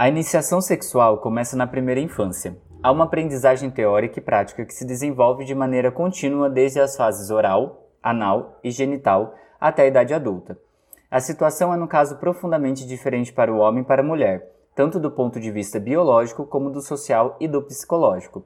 [0.00, 2.56] A iniciação sexual começa na primeira infância.
[2.82, 7.30] Há uma aprendizagem teórica e prática que se desenvolve de maneira contínua desde as fases
[7.30, 10.56] oral, anal e genital até a idade adulta.
[11.10, 14.98] A situação é, no caso, profundamente diferente para o homem e para a mulher, tanto
[14.98, 18.42] do ponto de vista biológico como do social e do psicológico.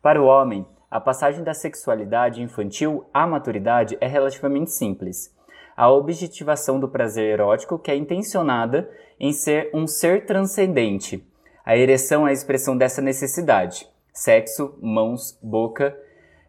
[0.00, 5.35] Para o homem, a passagem da sexualidade infantil à maturidade é relativamente simples.
[5.76, 8.90] A objetivação do prazer erótico que é intencionada
[9.20, 11.22] em ser um ser transcendente.
[11.64, 13.86] A ereção é a expressão dessa necessidade.
[14.10, 15.94] Sexo, mãos, boca.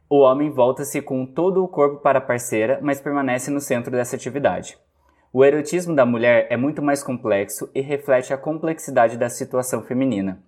[0.09, 4.15] O homem volta-se com todo o corpo para a parceira, mas permanece no centro dessa
[4.15, 4.77] atividade.
[5.33, 10.41] O erotismo da mulher é muito mais complexo e reflete a complexidade da situação feminina.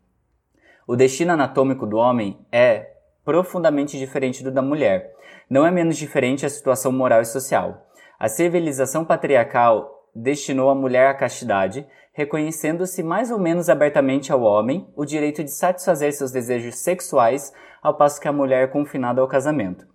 [0.88, 2.94] O destino anatômico do homem é
[3.26, 5.14] profundamente diferente do da mulher.
[5.50, 7.89] Não é menos diferente a situação moral e social.
[8.20, 14.86] A civilização patriarcal destinou a mulher à castidade, reconhecendo-se mais ou menos abertamente ao homem
[14.94, 19.28] o direito de satisfazer seus desejos sexuais, ao passo que a mulher é confinada ao
[19.28, 19.88] casamento.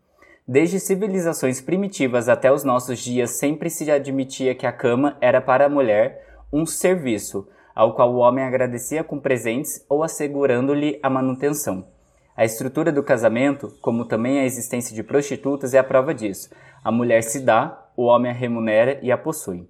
[0.48, 5.66] Desde civilizações primitivas até os nossos dias, sempre se admitia que a cama era para
[5.66, 11.93] a mulher um serviço, ao qual o homem agradecia com presentes ou assegurando-lhe a manutenção.
[12.36, 16.50] A estrutura do casamento, como também a existência de prostitutas, é a prova disso.
[16.82, 19.68] A mulher se dá, o homem a remunera e a possui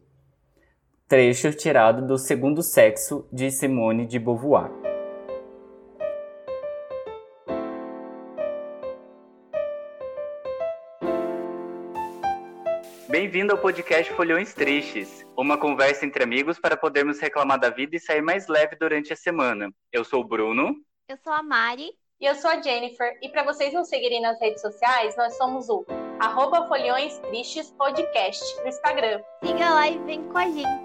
[1.06, 4.70] trecho tirado do Segundo Sexo de Simone de Beauvoir.
[13.08, 18.00] Bem-vindo ao podcast Folhões Tristes, uma conversa entre amigos para podermos reclamar da vida e
[18.00, 19.70] sair mais leve durante a semana.
[19.92, 20.74] Eu sou o Bruno.
[21.08, 21.92] Eu sou a Mari.
[22.20, 23.18] E eu sou a Jennifer.
[23.20, 25.84] E para vocês nos seguirem nas redes sociais, nós somos o
[26.20, 29.20] arroba Folhões Tristes Podcast no Instagram.
[29.44, 30.84] Siga lá e vem com a gente.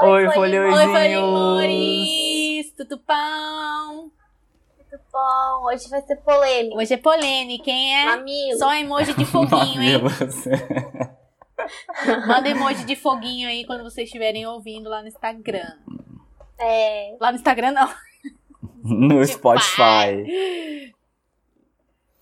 [0.00, 0.74] Oi, folhões!
[0.74, 2.72] Oi, folhões!
[2.76, 4.10] Tudo bom?
[4.78, 5.66] Tudo bom?
[5.66, 6.78] Hoje vai ser polêmico.
[6.78, 8.04] Hoje é polêmico, quem é?
[8.04, 8.58] Mamilo.
[8.58, 10.00] Só emoji de foguinho, hein?
[12.28, 15.76] Manda emoji de foguinho aí quando vocês estiverem ouvindo lá no Instagram.
[16.58, 17.16] É.
[17.20, 17.88] Lá no Instagram, não.
[18.82, 20.92] No Spotify.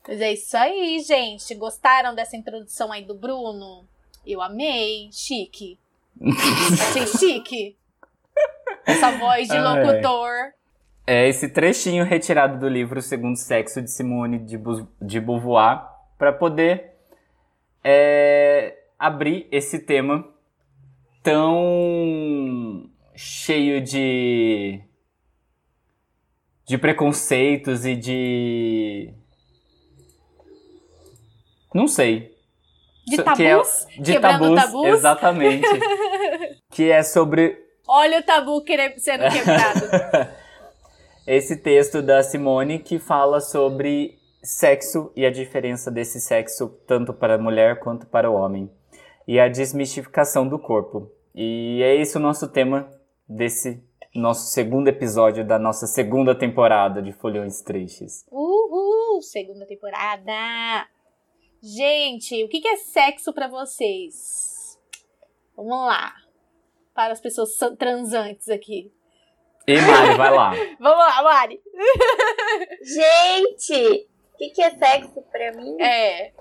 [0.07, 1.55] Mas é isso aí, gente.
[1.55, 3.85] Gostaram dessa introdução aí do Bruno?
[4.25, 5.09] Eu amei.
[5.13, 5.79] Chique.
[6.73, 7.77] Achei chique.
[8.85, 10.53] Essa voz de locutor.
[11.07, 14.59] É esse trechinho retirado do livro Segundo Sexo de Simone de,
[15.01, 15.87] de Beauvoir
[16.19, 16.93] para poder
[17.85, 20.29] é, abrir esse tema
[21.23, 22.66] tão
[23.17, 24.81] cheio de
[26.67, 29.15] de preconceitos e de
[31.75, 32.37] não sei
[33.07, 33.87] de tabus?
[33.97, 35.69] É, de tabus, tabus, exatamente.
[36.71, 37.57] que é sobre.
[37.87, 38.65] Olha o tabu
[38.97, 39.81] sendo quebrado.
[41.25, 47.35] Esse texto da Simone que fala sobre sexo e a diferença desse sexo tanto para
[47.35, 48.71] a mulher quanto para o homem.
[49.27, 51.11] E a desmistificação do corpo.
[51.35, 52.89] E é esse o nosso tema
[53.29, 53.83] desse
[54.15, 58.25] nosso segundo episódio da nossa segunda temporada de Folhões Tristes.
[58.31, 59.21] Uhul!
[59.21, 60.89] Segunda temporada!
[61.63, 64.79] Gente, o que é sexo para vocês?
[65.57, 66.15] Vamos lá.
[66.95, 68.93] Para as pessoas transantes aqui.
[69.67, 70.53] E Mari, vai lá.
[70.79, 71.61] Vamos lá, Mari.
[72.83, 75.77] Gente, o que, é sexo pra mim?
[75.83, 76.33] É.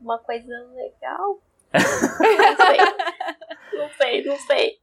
[0.00, 1.40] Uma coisa legal.
[3.72, 4.24] não sei.
[4.24, 4.78] Não sei.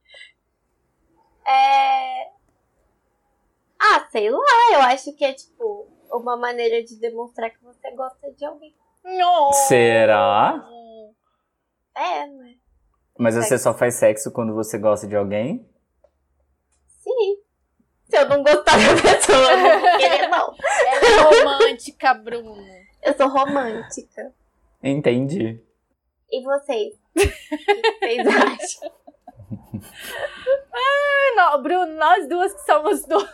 [1.46, 2.28] É.
[3.80, 4.38] Ah, sei lá,
[4.72, 8.74] eu acho que é tipo uma maneira de demonstrar que você gosta de alguém.
[9.04, 9.52] Não.
[9.52, 10.66] Será?
[11.94, 12.54] É, né?
[13.18, 15.68] Mas você só faz sexo quando você gosta de alguém?
[16.86, 17.38] Sim.
[18.08, 20.54] Se eu não gostar da pessoa, eu não vou querer, não.
[20.86, 22.56] Ela é romântica, Bruno.
[23.02, 24.34] Eu sou romântica.
[24.82, 25.62] Entendi.
[26.30, 26.94] E vocês?
[27.14, 28.92] Vocês acham?
[30.72, 33.28] ah, não, Bruno, nós duas que somos duas.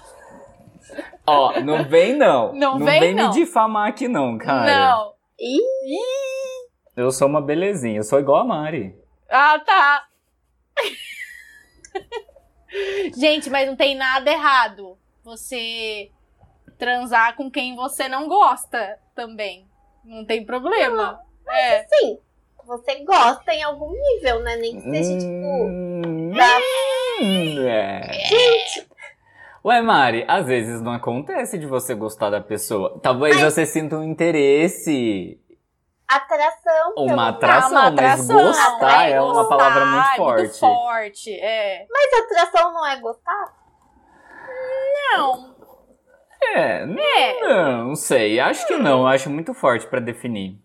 [1.27, 2.53] Ó, não vem não.
[2.53, 3.29] Não, não vem, vem não.
[3.29, 4.67] me difamar aqui não, cara.
[4.67, 5.15] Não.
[5.39, 5.61] Ih.
[6.97, 8.95] Eu sou uma belezinha, eu sou igual a Mari.
[9.31, 10.07] Ah, tá.
[13.17, 16.11] Gente, mas não tem nada errado você
[16.79, 19.69] transar com quem você não gosta também.
[20.05, 21.21] Não tem problema.
[21.47, 21.87] Não, é.
[21.87, 22.19] Sim,
[22.79, 24.57] você gosta em algum nível, né?
[24.57, 26.39] Nem que seja, tipo, hum, tipo.
[26.39, 27.69] Da...
[27.69, 28.13] É.
[28.13, 28.89] Gente,
[29.65, 32.99] Ué, Mari, às vezes não acontece de você gostar da pessoa.
[33.03, 33.51] Talvez Ai.
[33.51, 35.39] você sinta um interesse.
[36.09, 36.95] Atração.
[36.97, 38.37] Uma atração, uma mas atração.
[38.37, 40.59] gostar é uma Gostar, palavra muito é forte.
[40.61, 41.87] forte, é.
[41.91, 43.55] Mas atração não é gostar?
[45.13, 45.55] Não,
[46.55, 48.41] É, não, não sei.
[48.41, 49.07] Acho que não.
[49.07, 50.59] Acho muito forte pra definir.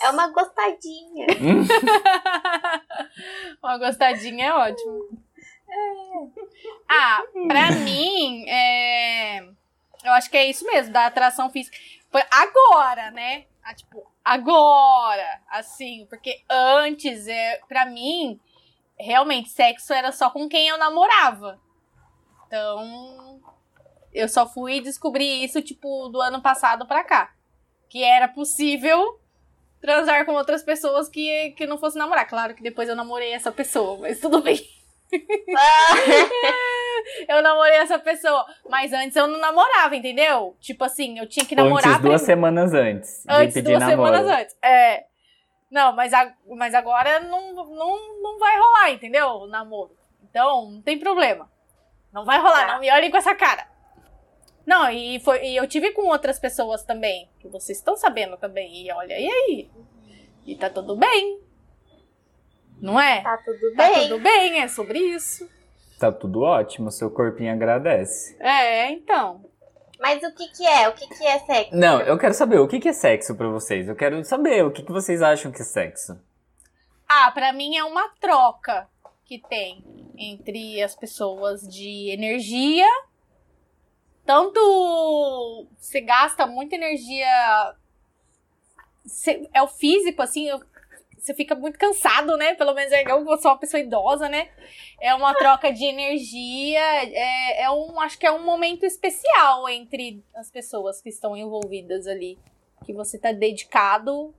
[0.00, 1.26] É uma gostadinha.
[3.62, 5.08] uma gostadinha é ótimo.
[6.88, 9.40] Ah, pra mim, é...
[10.04, 11.76] eu acho que é isso mesmo, da atração física.
[12.10, 13.44] Foi agora, né?
[13.62, 18.40] Ah, tipo, agora, assim, porque antes, é, pra mim,
[18.98, 21.60] realmente, sexo era só com quem eu namorava.
[22.46, 23.40] Então,
[24.12, 27.30] eu só fui descobrir isso, tipo, do ano passado pra cá.
[27.90, 29.20] Que era possível
[29.80, 32.26] transar com outras pessoas que, que não fosse namorar.
[32.26, 34.58] Claro que depois eu namorei essa pessoa, mas tudo bem.
[37.28, 38.44] Eu namorei essa pessoa.
[38.68, 40.56] Mas antes eu não namorava, entendeu?
[40.60, 44.14] Tipo assim, eu tinha que namorar Antes, duas semanas antes antes duas namoro.
[44.16, 44.56] semanas antes.
[44.62, 45.04] É.
[45.70, 49.26] Não, mas, a- mas agora não, não, não vai rolar, entendeu?
[49.28, 49.96] O namoro.
[50.28, 51.50] Então, não tem problema.
[52.12, 52.72] Não vai rolar, Tá.
[52.74, 53.66] não me olhem com essa cara.
[54.68, 58.84] Não, e, foi, e eu tive com outras pessoas também, que vocês estão sabendo também.
[58.84, 59.70] E olha, e aí?
[60.44, 61.40] E tá tudo bem.
[62.78, 63.22] Não é?
[63.22, 64.08] Tá tudo Tá bem.
[64.10, 65.48] tudo bem, é sobre isso.
[65.98, 68.36] Tá tudo ótimo, seu corpinho agradece.
[68.38, 69.42] É, então.
[69.98, 70.86] Mas o que que é?
[70.86, 71.74] O que que é sexo?
[71.74, 73.88] Não, eu quero saber o que que é sexo pra vocês.
[73.88, 76.20] Eu quero saber o que que vocês acham que é sexo.
[77.08, 78.86] Ah, pra mim é uma troca
[79.24, 79.82] que tem
[80.14, 82.86] entre as pessoas de energia.
[84.28, 87.26] Tanto você gasta muita energia.
[89.06, 90.60] cê- é o físico, assim, eu-
[91.16, 92.52] você fica muito cansado, né?
[92.54, 94.50] Pelo menos eu que sou uma pessoa idosa, né?
[95.00, 96.78] É uma troca de energia.
[96.78, 102.06] É, é um, acho que é um momento especial entre as pessoas que estão envolvidas
[102.06, 102.38] ali.
[102.84, 104.34] Que você tá dedicado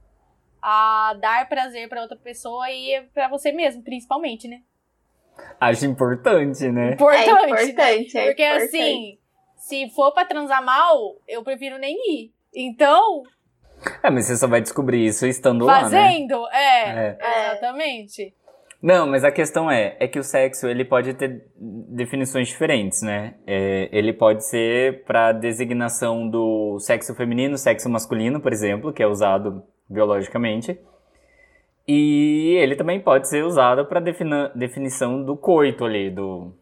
[0.61, 4.61] a dar prazer pra outra pessoa e pra você mesmo, principalmente, né?
[5.59, 6.91] Acho importante, né?
[6.91, 7.25] É Importante.
[7.27, 7.63] né?
[7.63, 8.77] importante, é Porque importante.
[8.77, 9.19] assim,
[9.59, 12.31] se for pra transar mal, eu prefiro nem ir.
[12.53, 13.21] Então,
[14.03, 15.81] É, mas você só vai descobrir isso estando lá, né?
[15.83, 17.51] fazendo, é, É.
[17.51, 18.33] exatamente.
[18.81, 23.35] Não, mas a questão é, é que o sexo ele pode ter definições diferentes, né?
[23.45, 29.07] É, ele pode ser para designação do sexo feminino, sexo masculino, por exemplo, que é
[29.07, 30.79] usado biologicamente.
[31.87, 33.99] E ele também pode ser usado para
[34.55, 36.53] definição do coito ali, do,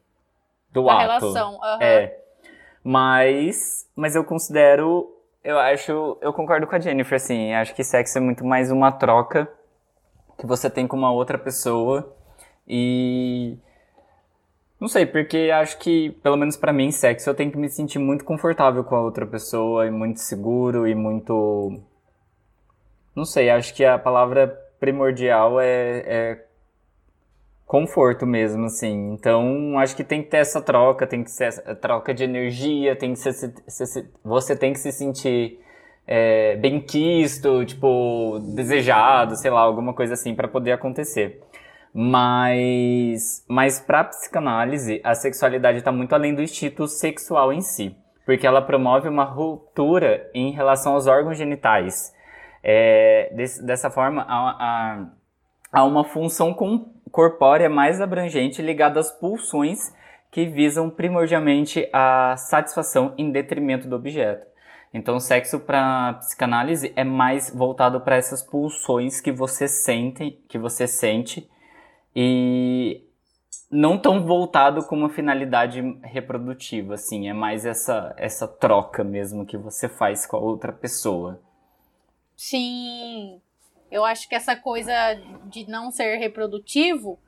[0.72, 1.02] do Da ato.
[1.02, 1.60] relação.
[1.64, 1.84] aham.
[1.84, 2.18] É.
[2.90, 5.14] Mas, mas eu considero,
[5.44, 8.94] eu acho, eu concordo com a Jennifer, assim, acho que sexo é muito mais uma
[8.94, 9.46] troca
[10.38, 12.16] que você tem com uma outra pessoa.
[12.66, 13.58] E
[14.80, 18.00] não sei, porque acho que, pelo menos pra mim, sexo eu tenho que me sentir
[18.00, 21.82] muito confortável com a outra pessoa e muito seguro e muito
[23.14, 24.48] não sei, acho que a palavra
[24.80, 26.47] primordial é, é
[27.68, 29.12] conforto mesmo, assim.
[29.14, 32.96] Então, acho que tem que ter essa troca, tem que ser essa troca de energia,
[32.96, 35.60] tem que ser, se- você tem que se sentir
[36.10, 41.42] é, bem quisto, tipo, desejado, sei lá, alguma coisa assim para poder acontecer.
[41.94, 47.94] Mas, mas para psicanálise, a sexualidade está muito além do instinto sexual em si,
[48.26, 52.14] porque ela promove uma ruptura em relação aos órgãos genitais.
[52.64, 55.08] É, desse- dessa forma, há, há-
[55.74, 59.94] há uma função com- corpórea mais abrangente ligada às pulsões
[60.32, 64.46] que visam primordialmente a satisfação em detrimento do objeto.
[64.94, 70.58] Então, o sexo para psicanálise é mais voltado para essas pulsões que você sente, que
[70.58, 71.50] você sente
[72.16, 73.04] e
[73.70, 79.58] não tão voltado com uma finalidade reprodutiva, assim, é mais essa essa troca mesmo que
[79.58, 81.40] você faz com a outra pessoa.
[82.36, 83.42] Sim.
[83.92, 84.94] Eu acho que essa coisa
[85.46, 87.20] de não ser reprodutivo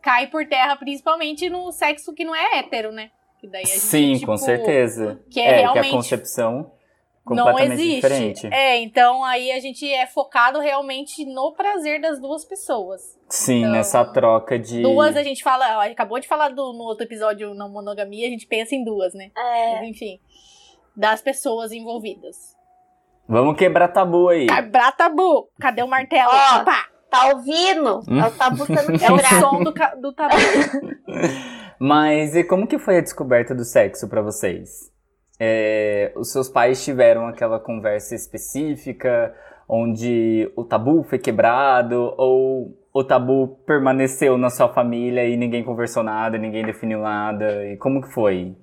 [0.00, 3.10] cai por terra principalmente no sexo que não é hétero, né?
[3.40, 5.20] Que daí a gente, Sim, tipo, com certeza.
[5.30, 6.72] que é que a concepção
[7.34, 7.94] não completamente existe.
[7.96, 8.46] diferente.
[8.52, 13.18] É, então aí a gente é focado realmente no prazer das duas pessoas.
[13.28, 16.84] Sim, Então, nessa troca de Duas a gente fala, ó, acabou de falar do, no
[16.84, 19.30] outro episódio não monogamia, a gente pensa em duas, né?
[19.36, 20.18] É, Mas, enfim,
[20.96, 22.56] das pessoas envolvidas.
[23.28, 24.46] Vamos quebrar tabu aí.
[24.46, 25.50] Quebrar tabu.
[25.60, 26.30] Cadê o martelo?
[26.32, 26.64] Ó.
[27.10, 28.00] Tá ouvindo?
[28.08, 28.20] Hum?
[28.20, 29.40] É o tabu sendo É o quebrado.
[29.40, 30.34] som do, do tabu.
[31.78, 34.90] Mas e como que foi a descoberta do sexo pra vocês?
[35.38, 39.32] É, os seus pais tiveram aquela conversa específica
[39.68, 46.02] onde o tabu foi quebrado ou o tabu permaneceu na sua família e ninguém conversou
[46.02, 47.64] nada, ninguém definiu nada?
[47.66, 48.56] E como que foi?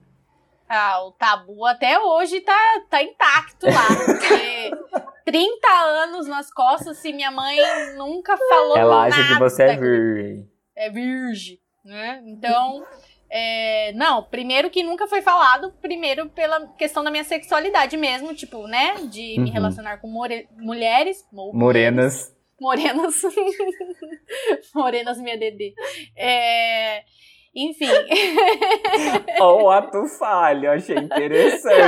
[0.67, 2.57] Ah, o tabu até hoje tá,
[2.89, 3.87] tá intacto lá.
[4.05, 4.71] Porque
[5.25, 7.57] 30 anos nas costas se minha mãe
[7.95, 9.15] nunca falou Ela nada.
[9.15, 10.49] acha que você é virgem.
[10.75, 12.21] é virgem, né?
[12.25, 12.83] Então,
[13.29, 18.65] é, não, primeiro que nunca foi falado, primeiro pela questão da minha sexualidade mesmo, tipo,
[18.67, 18.95] né?
[19.09, 19.53] De me Uhum.
[19.53, 21.27] relacionar com more- mulheres.
[21.31, 22.33] mo- Morenas.
[22.59, 23.21] Morenas.
[24.73, 25.73] Morenas, minha Dedê.
[26.15, 27.03] É,
[27.55, 27.87] enfim.
[29.41, 31.81] O ato falho, achei interessante isso aí.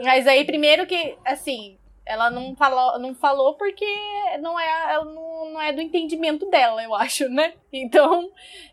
[0.04, 3.86] Mas aí, primeiro que, assim, ela não falou, não falou porque
[4.40, 7.54] não é, ela não, não é do entendimento dela, eu acho, né?
[7.72, 8.30] Então,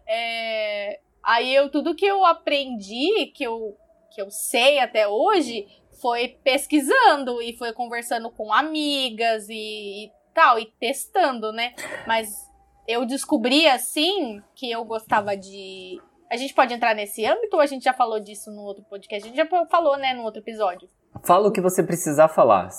[0.08, 3.78] é, aí eu, tudo que eu aprendi, que eu,
[4.12, 5.68] que eu sei até hoje,
[6.02, 11.74] foi pesquisando e foi conversando com amigas e, e tal, e testando, né?
[12.06, 12.47] Mas
[12.88, 16.02] eu descobri, assim, que eu gostava de...
[16.32, 19.26] A gente pode entrar nesse âmbito ou a gente já falou disso no outro podcast?
[19.26, 20.90] A gente já falou, né, no outro episódio.
[21.24, 22.70] Fala o que você precisar falar.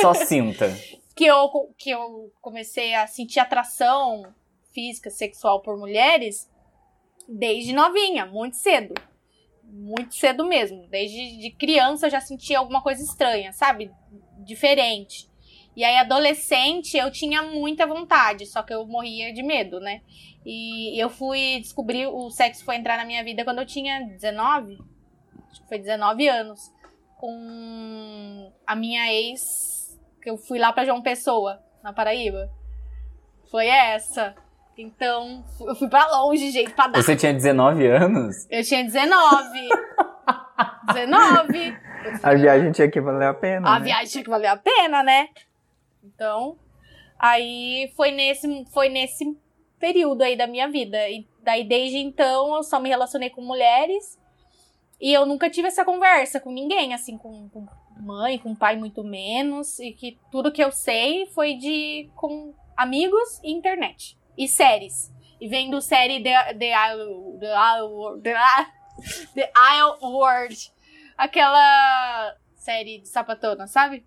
[0.00, 0.68] Só sinta.
[1.14, 4.24] Que eu, que eu comecei a sentir atração
[4.72, 6.48] física, sexual por mulheres
[7.28, 8.94] desde novinha, muito cedo.
[9.62, 10.86] Muito cedo mesmo.
[10.88, 13.92] Desde de criança eu já sentia alguma coisa estranha, sabe?
[14.38, 15.27] Diferente.
[15.78, 20.00] E aí, adolescente, eu tinha muita vontade, só que eu morria de medo, né?
[20.44, 24.76] E eu fui descobrir, o sexo foi entrar na minha vida quando eu tinha 19,
[25.48, 26.74] acho que foi 19 anos,
[27.16, 32.50] com a minha ex, que eu fui lá pra João Pessoa, na Paraíba.
[33.48, 34.34] Foi essa.
[34.76, 37.00] Então, eu fui pra longe, gente, pra dar.
[37.00, 38.48] Você tinha 19 anos?
[38.50, 39.68] Eu tinha 19.
[40.92, 41.78] 19.
[42.22, 43.68] A viagem tinha que valer a pena.
[43.68, 43.84] A né?
[43.84, 45.28] viagem tinha que valer a pena, né?
[46.14, 46.56] Então,
[47.18, 49.36] aí foi nesse, foi nesse
[49.78, 51.08] período aí da minha vida.
[51.08, 54.18] E daí, desde então, eu só me relacionei com mulheres.
[55.00, 57.66] E eu nunca tive essa conversa com ninguém, assim, com, com
[58.00, 59.78] mãe, com pai, muito menos.
[59.78, 64.16] E que tudo que eu sei foi de com amigos e internet.
[64.36, 65.12] E séries.
[65.40, 66.74] E vendo série The, The, The,
[67.38, 68.20] The, Isle-
[69.34, 70.72] The Isle World.
[71.16, 74.04] Aquela série de sapatona, sabe?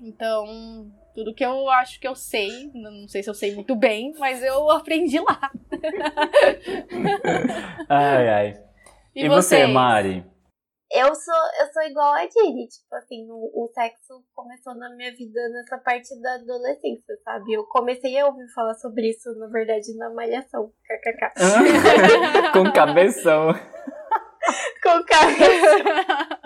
[0.00, 4.12] Então, tudo que eu acho que eu sei, não sei se eu sei muito bem,
[4.18, 5.50] mas eu aprendi lá.
[7.88, 8.64] Ai, ai.
[9.14, 9.70] E, você, vocês?
[9.70, 10.24] Mari?
[10.90, 15.10] Eu sou, eu sou igual a Diri, tipo assim, o, o sexo começou na minha
[15.10, 17.54] vida nessa parte da adolescência, sabe?
[17.54, 20.70] Eu comecei a ouvir falar sobre isso, na verdade, na malhação.
[20.86, 21.32] KKK.
[22.52, 23.52] Com cabeção.
[24.82, 26.42] Com cabelo.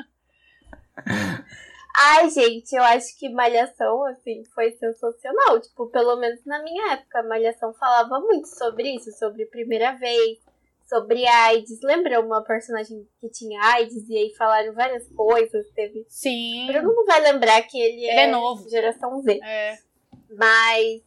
[1.99, 5.59] Ai, gente, eu acho que Malhação, assim, foi sensacional.
[5.61, 10.39] Tipo, pelo menos na minha época, Malhação falava muito sobre isso, sobre primeira vez,
[10.87, 11.81] sobre AIDS.
[11.83, 15.71] Lembra uma personagem que tinha AIDS e aí falaram várias coisas?
[15.71, 16.05] Teve.
[16.09, 16.67] Sim.
[16.67, 18.69] Bruno não vai lembrar que ele, Ele é novo.
[18.69, 19.41] geração Z.
[19.43, 19.79] É.
[20.31, 21.03] Mas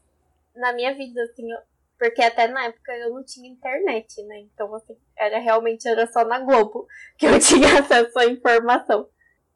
[0.55, 1.59] na minha vida, assim, eu-
[1.99, 4.39] porque até na época eu não tinha internet, né?
[4.39, 9.07] Então, assim, era realmente era só na Globo que eu tinha acesso à informação.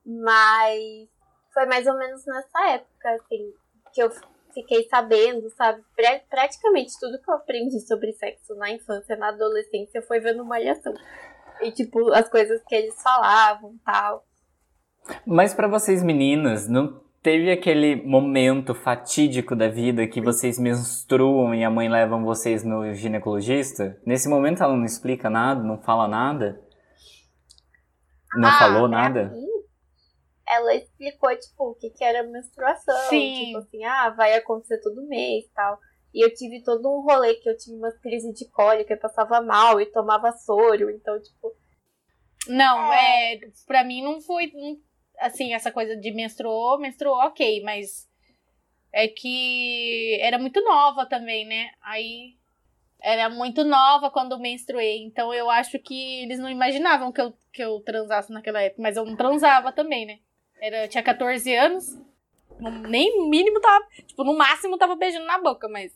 [0.05, 1.07] Mas
[1.53, 3.53] foi mais ou menos nessa época, assim,
[3.93, 4.09] que eu
[4.53, 5.81] fiquei sabendo, sabe?
[5.95, 10.93] Pra- praticamente tudo que eu aprendi sobre sexo na infância, na adolescência, foi vendo Malhação.
[11.61, 14.23] E, tipo, as coisas que eles falavam tal.
[15.25, 21.63] Mas pra vocês meninas, não teve aquele momento fatídico da vida que vocês menstruam e
[21.63, 23.97] a mãe leva vocês no ginecologista?
[24.05, 26.59] Nesse momento ela não explica nada, não fala nada?
[28.35, 29.25] Não Ah, falou nada?
[29.25, 29.52] mim,
[30.47, 32.95] ela explicou, tipo, o que, que era menstruação.
[33.09, 33.45] Sim.
[33.45, 35.79] Tipo assim, ah, vai acontecer todo mês tal.
[36.13, 39.41] E eu tive todo um rolê que eu tinha umas crises de cólica, eu passava
[39.41, 40.89] mal e tomava soro.
[40.91, 41.55] Então, tipo,
[42.47, 43.39] Não, é.
[43.65, 44.51] Pra mim não foi.
[45.17, 48.07] assim, essa coisa de menstruou, menstruou, ok, mas.
[48.95, 51.71] É que era muito nova também, né?
[51.81, 52.37] Aí.
[53.01, 55.03] Era muito nova quando menstruei.
[55.03, 58.81] Então eu acho que eles não imaginavam que eu, que eu transasse naquela época.
[58.81, 60.19] Mas eu não transava também, né?
[60.63, 61.85] Era, eu tinha 14 anos.
[62.87, 63.85] Nem no mínimo tava.
[64.07, 65.91] Tipo, no máximo tava beijando na boca, mas.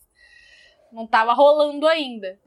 [0.91, 2.37] Não tava rolando ainda.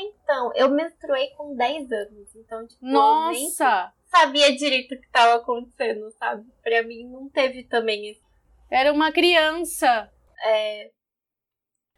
[0.00, 2.34] então, eu menstruei com 10 anos.
[2.34, 2.90] Então, tipo, eu
[3.30, 3.92] nem Nossa!
[4.06, 6.44] sabia direito o que tava acontecendo, sabe?
[6.60, 8.20] Pra mim não teve também esse.
[8.68, 10.10] Era uma criança.
[10.44, 10.90] É,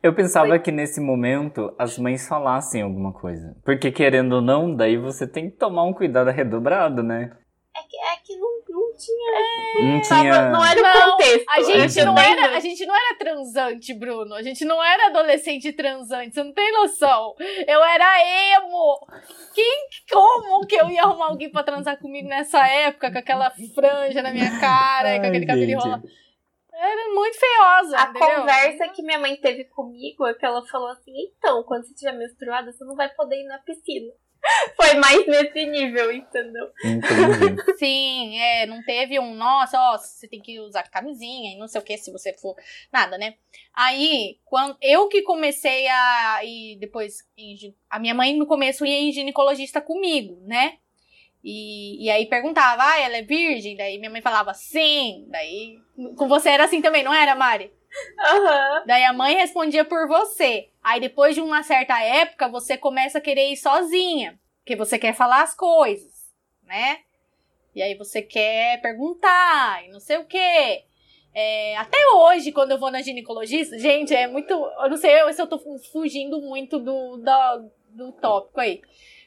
[0.02, 3.56] Eu pensava que nesse momento as mães falassem alguma coisa.
[3.64, 7.34] Porque querendo ou não, daí você tem que tomar um cuidado redobrado, né?
[7.74, 8.62] é que, é que não,
[8.94, 9.92] não tinha.
[9.92, 10.48] Não Tava- tinha.
[10.50, 11.44] não era o Não, contexto.
[11.48, 14.34] A gente, Eu não era, a gente não era transante, Bruno.
[14.34, 16.34] A gente não era adolescente transante.
[16.34, 17.34] Você não tem noção.
[17.66, 19.06] Eu era emo.
[19.54, 23.10] Quem, como que eu ia arrumar alguém pra transar comigo nessa época?
[23.10, 25.72] Com aquela franja na minha cara, e com Ai, aquele cabelo gente.
[25.80, 26.08] enrolado.
[26.76, 28.28] Era muito feiosa, A entendeu?
[28.40, 32.12] conversa que minha mãe teve comigo é que ela falou assim: então, quando você estiver
[32.12, 34.12] menstruada, você não vai poder ir na piscina.
[34.76, 36.70] Foi mais nesse nível, entendeu?
[36.84, 37.62] Entendi.
[37.78, 41.80] Sim, é, não teve um, nossa, ó, você tem que usar camisinha e não sei
[41.80, 42.54] o que, se você for.
[42.92, 43.34] Nada, né?
[43.72, 46.40] Aí, quando eu que comecei a.
[46.44, 47.18] E depois,
[47.88, 50.78] a minha mãe no começo ia em ginecologista comigo, né?
[51.42, 53.76] E, e aí perguntava, ah, ela é virgem?
[53.76, 55.26] Daí minha mãe falava, sim.
[55.28, 55.78] Daí,
[56.16, 57.70] com você era assim também, não era, Mari?
[58.18, 58.82] Aham.
[58.86, 60.70] Daí a mãe respondia por você.
[60.82, 64.38] Aí depois de uma certa época, você começa a querer ir sozinha.
[64.58, 66.12] Porque você quer falar as coisas,
[66.62, 67.00] né?
[67.74, 70.84] E aí você quer perguntar e não sei o quê.
[71.34, 74.52] É, até hoje, quando eu vou na ginecologista, gente, é muito.
[74.54, 75.58] Eu não sei se eu tô
[75.92, 77.60] fugindo muito do, da-
[77.90, 78.80] do tópico aí.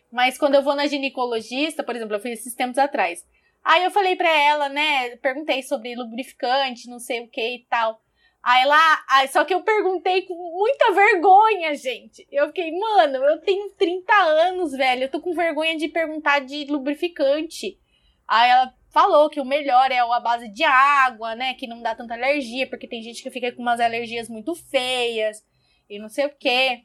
[0.09, 3.25] Mas quando eu vou na ginecologista, por exemplo, eu fiz esses tempos atrás.
[3.61, 5.17] Aí eu falei pra ela, né?
[5.17, 8.01] Perguntei sobre lubrificante, não sei o que e tal.
[8.49, 12.25] Aí lá, só que eu perguntei com muita vergonha, gente.
[12.31, 15.03] Eu fiquei, mano, eu tenho 30 anos, velho.
[15.03, 17.77] Eu tô com vergonha de perguntar de lubrificante.
[18.25, 21.55] Aí ela falou que o melhor é a base de água, né?
[21.55, 25.45] Que não dá tanta alergia, porque tem gente que fica com umas alergias muito feias
[25.89, 26.83] e não sei o quê.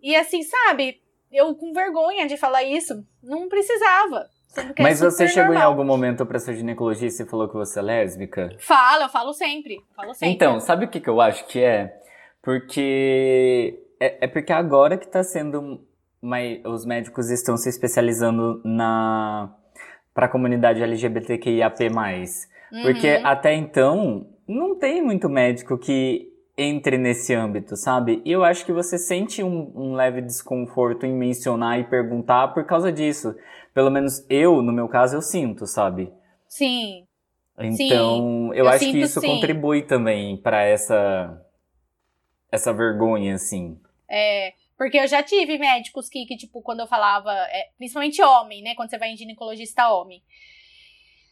[0.00, 1.02] E assim, sabe?
[1.28, 4.30] Eu com vergonha de falar isso, não precisava.
[4.54, 5.70] Que é Mas você chegou em normal.
[5.70, 8.50] algum momento pra seu ginecologista e falou que você é lésbica?
[8.58, 9.78] Fala, eu falo sempre.
[9.94, 10.34] Falo sempre.
[10.34, 11.94] Então, sabe o que, que eu acho que é?
[12.42, 13.78] Porque.
[14.00, 15.80] É, é porque agora que tá sendo.
[16.64, 19.52] os médicos estão se especializando na.
[20.14, 21.76] pra comunidade LGBTQIAP.
[22.82, 23.26] Porque Uhum.
[23.26, 28.20] até então, não tem muito médico que entre nesse âmbito, sabe?
[28.24, 32.64] E eu acho que você sente um, um leve desconforto em mencionar e perguntar por
[32.64, 33.34] causa disso.
[33.78, 36.12] Pelo menos eu, no meu caso, eu sinto, sabe?
[36.48, 37.06] Sim.
[37.56, 39.28] Então, eu, eu acho que isso sim.
[39.28, 41.40] contribui também pra essa
[42.50, 43.80] essa vergonha, assim.
[44.10, 48.64] É, porque eu já tive médicos que, que tipo, quando eu falava, é, principalmente homem,
[48.64, 48.74] né?
[48.74, 50.24] Quando você vai em ginecologista homem.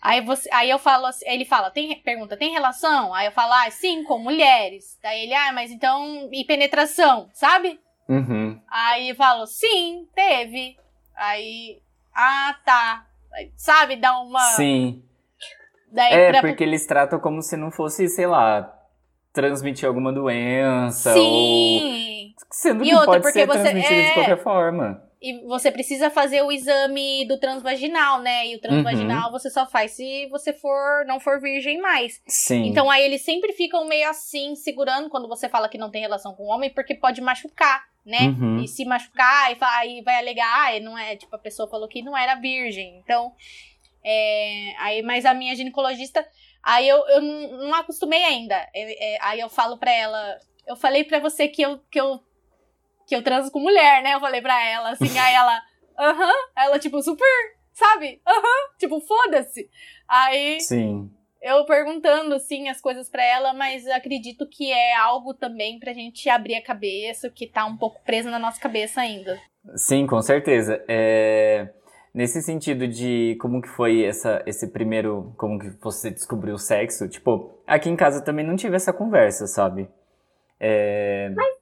[0.00, 3.12] Aí, você, aí eu falo, assim- ele fala, tem, pergunta, tem relação?
[3.12, 4.96] Aí eu falo, ah, sim, com mulheres.
[5.02, 7.80] Daí ele, ah, mas então, e penetração, sabe?
[8.08, 8.60] Uhum.
[8.70, 10.76] Aí eu falo, sim, teve.
[11.16, 11.80] Aí,
[12.16, 13.06] ah, tá.
[13.56, 14.40] Sabe, dá uma.
[14.54, 15.02] Sim.
[15.92, 18.72] Daí É, pra- porque eles tratam como se não fosse, sei lá,
[19.32, 22.34] transmitir alguma doença ou Sim.
[22.50, 24.14] sendo E que outra, pode porque ser você- transmitido de é.
[24.14, 25.02] qualquer forma.
[25.20, 28.46] E você precisa fazer o exame do transvaginal, né?
[28.48, 32.20] E o transvaginal você só faz se você for não for virgem mais.
[32.26, 32.66] Sim.
[32.66, 36.34] Então aí eles sempre ficam meio assim, segurando quando você fala que não tem relação
[36.34, 38.28] com o homem, porque pode machucar, né?
[38.28, 38.62] Uhum.
[38.62, 41.88] E se machucar, e fa- aí vai alegar, ah, não é, tipo, a pessoa falou
[41.88, 42.98] que não era virgem.
[42.98, 43.34] Então,
[44.04, 46.24] é, aí, mas a minha ginecologista,
[46.62, 48.54] aí eu, eu não acostumei ainda.
[48.72, 52.20] É, é, aí eu falo pra ela, eu falei pra você que eu, que eu,
[53.08, 54.14] que eu transo com mulher, né?
[54.14, 55.60] Eu falei pra ela, assim, aí ela,
[55.98, 57.26] aham, ela, tipo, super,
[57.72, 58.20] sabe?
[58.24, 59.68] Aham, tipo, foda-se.
[60.08, 61.10] Aí Sim.
[61.42, 66.28] Eu perguntando, assim, as coisas pra ela, mas acredito que é algo também pra gente
[66.28, 69.38] abrir a cabeça, que tá um pouco preso na nossa cabeça ainda.
[69.74, 70.82] Sim, com certeza.
[70.88, 71.68] É,
[72.16, 77.06] Nesse sentido de como que foi essa, esse primeiro, como que você descobriu o sexo,
[77.10, 79.86] tipo, aqui em casa também não tive essa conversa, sabe?
[80.58, 81.28] É...
[81.36, 81.54] Mas O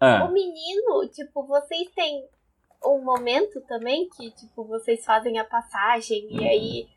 [0.00, 2.24] Ah, menino, tipo, vocês têm
[2.82, 6.88] um momento também que, tipo, vocês fazem a passagem e aí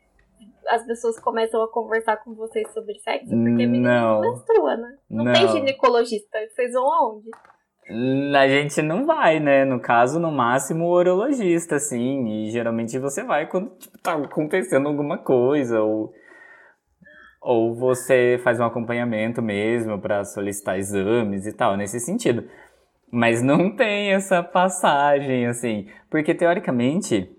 [0.68, 3.28] as pessoas começam a conversar com vocês sobre sexo?
[3.28, 4.20] Porque menino Não.
[4.20, 4.96] não menstrua, né?
[5.10, 6.38] Não, tem ginecologista.
[6.50, 7.30] Vocês vão aonde?
[8.36, 9.64] A gente não vai, né?
[9.64, 12.28] No caso, no máximo, o urologista, assim.
[12.28, 16.12] E geralmente você vai quando tipo, tá acontecendo alguma coisa, ou,
[17.40, 22.48] ou você faz um acompanhamento mesmo pra solicitar exames e tal, nesse sentido.
[23.10, 25.86] Mas não tem essa passagem, assim.
[26.08, 27.30] Porque, teoricamente,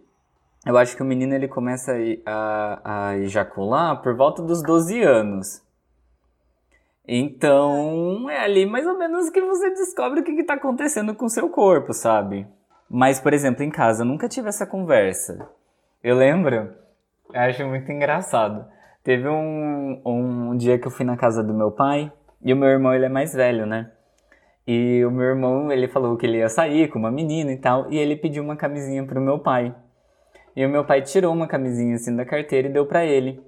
[0.65, 1.93] eu acho que o menino ele começa
[2.25, 5.61] a, a ejacular por volta dos 12 anos.
[7.05, 11.29] Então, é ali mais ou menos que você descobre o que está acontecendo com o
[11.29, 12.47] seu corpo, sabe?
[12.89, 15.49] Mas, por exemplo, em casa, eu nunca tive essa conversa.
[16.01, 16.73] Eu lembro,
[17.33, 18.65] eu acho muito engraçado.
[19.03, 22.09] Teve um, um dia que eu fui na casa do meu pai,
[22.41, 23.91] e o meu irmão, ele é mais velho, né?
[24.65, 27.91] E o meu irmão, ele falou que ele ia sair com uma menina e tal,
[27.91, 29.75] e ele pediu uma camisinha pro meu pai.
[30.55, 33.41] E o meu pai tirou uma camisinha assim da carteira e deu para ele.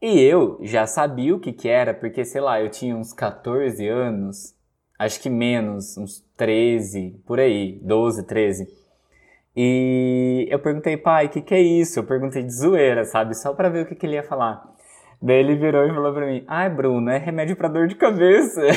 [0.00, 3.88] E eu já sabia o que que era, porque sei lá, eu tinha uns 14
[3.88, 4.54] anos,
[4.98, 8.68] acho que menos, uns 13, por aí, 12, 13.
[9.56, 11.98] E eu perguntei, pai, o que que é isso?
[11.98, 13.34] Eu perguntei de zoeira, sabe?
[13.34, 14.62] Só pra ver o que que ele ia falar.
[15.20, 18.60] Daí ele virou e falou pra mim, ai, Bruno, é remédio pra dor de cabeça.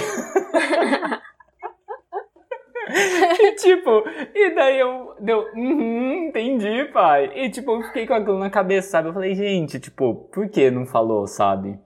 [3.61, 7.31] tipo, e daí eu deu, uhum, entendi, pai.
[7.35, 9.09] E tipo, eu fiquei com aquilo na cabeça, sabe?
[9.09, 11.79] Eu falei, gente, tipo, por que não falou, sabe?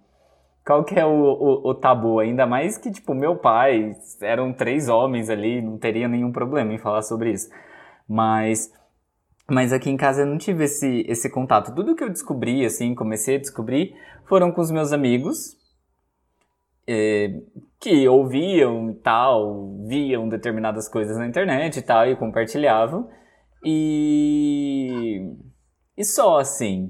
[0.66, 2.20] Qual que é o, o, o, tabu?
[2.20, 6.78] Ainda mais que, tipo, meu pai, eram três homens ali, não teria nenhum problema em
[6.78, 7.50] falar sobre isso.
[8.08, 8.72] Mas,
[9.50, 11.76] mas aqui em casa eu não tive esse, esse contato.
[11.76, 13.94] Tudo que eu descobri, assim, comecei a descobrir,
[14.26, 15.58] foram com os meus amigos,
[16.88, 17.42] é,
[17.84, 23.10] que ouviam e tal, viam determinadas coisas na internet e tal, e compartilhavam.
[23.62, 25.36] E.
[25.98, 26.90] E só assim.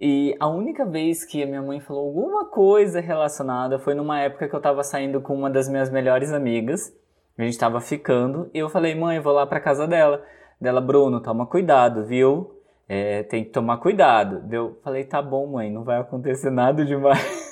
[0.00, 4.48] E a única vez que a minha mãe falou alguma coisa relacionada foi numa época
[4.48, 6.90] que eu tava saindo com uma das minhas melhores amigas.
[7.36, 10.24] A gente tava ficando, e eu falei, mãe, eu vou lá pra casa dela.
[10.58, 12.50] Dela, Bruno, toma cuidado, viu?
[12.88, 14.42] É, tem que tomar cuidado.
[14.50, 17.20] Eu falei, tá bom, mãe, não vai acontecer nada demais.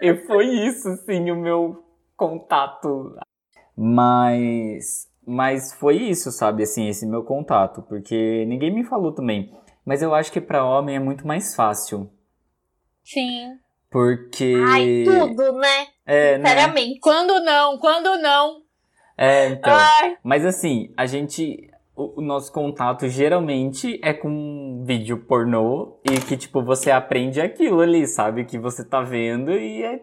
[0.00, 1.84] e foi isso, sim, o meu
[2.16, 3.16] contato.
[3.76, 9.52] Mas, mas foi isso, sabe, assim, esse meu contato, porque ninguém me falou também.
[9.84, 12.10] Mas eu acho que para homem é muito mais fácil.
[13.04, 13.58] Sim.
[13.90, 14.54] Porque.
[14.66, 15.86] Ai, tudo, né?
[16.06, 16.94] É, Sinceramente.
[16.94, 16.98] Né?
[17.00, 18.62] Quando não, quando não.
[19.16, 19.72] É, então.
[19.72, 20.16] Ai.
[20.24, 26.62] Mas assim, a gente o, nosso contato geralmente é com vídeo pornô e que, tipo,
[26.62, 28.44] você aprende aquilo ali, sabe?
[28.44, 29.94] Que você tá vendo e é,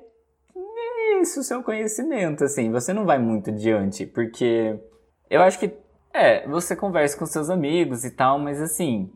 [0.56, 2.72] é isso o seu conhecimento, assim.
[2.72, 4.80] Você não vai muito adiante, porque
[5.30, 5.74] eu acho que,
[6.14, 9.12] é, você conversa com seus amigos e tal, mas assim,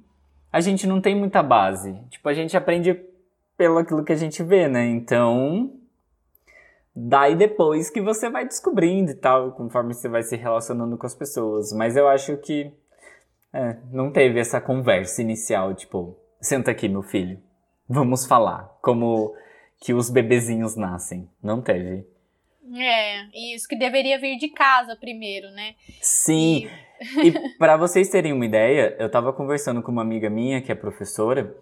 [0.52, 1.98] a gente não tem muita base.
[2.10, 3.00] Tipo, a gente aprende
[3.58, 4.86] pelo aquilo que a gente vê, né?
[4.86, 5.72] Então,
[6.96, 11.14] Daí depois que você vai descobrindo e tal, conforme você vai se relacionando com as
[11.14, 11.74] pessoas.
[11.74, 12.72] Mas eu acho que
[13.54, 17.38] é, não teve essa conversa inicial, tipo, senta aqui, meu filho.
[17.88, 19.36] Vamos falar como
[19.80, 21.30] que os bebezinhos nascem.
[21.44, 22.08] Não teve.
[22.74, 25.76] É, isso que deveria vir de casa primeiro, né?
[26.02, 26.68] Sim.
[27.24, 30.72] E, e para vocês terem uma ideia, eu tava conversando com uma amiga minha que
[30.72, 31.56] é professora.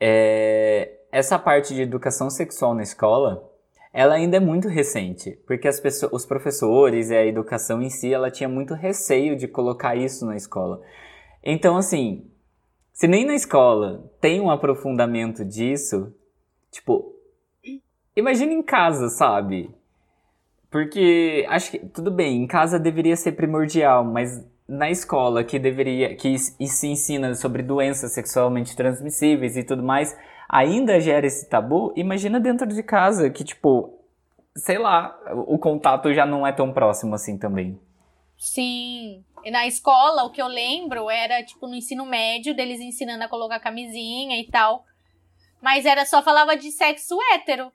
[0.00, 3.47] É, essa parte de educação sexual na escola,
[3.92, 8.12] ela ainda é muito recente, porque as pessoas, os professores e a educação em si,
[8.12, 10.80] ela tinha muito receio de colocar isso na escola.
[11.42, 12.30] Então, assim,
[12.92, 16.12] se nem na escola tem um aprofundamento disso,
[16.70, 17.14] tipo,
[18.16, 19.70] imagina em casa, sabe?
[20.70, 26.14] Porque acho que tudo bem, em casa deveria ser primordial, mas na escola que deveria
[26.14, 30.14] que se ensina sobre doenças sexualmente transmissíveis e tudo mais,
[30.48, 33.98] ainda gera esse tabu, imagina dentro de casa que, tipo,
[34.56, 37.78] sei lá, o contato já não é tão próximo assim também.
[38.38, 39.24] Sim.
[39.44, 43.28] E na escola, o que eu lembro era, tipo, no ensino médio, deles ensinando a
[43.28, 44.84] colocar camisinha e tal.
[45.60, 47.72] Mas era só falava de sexo hétero.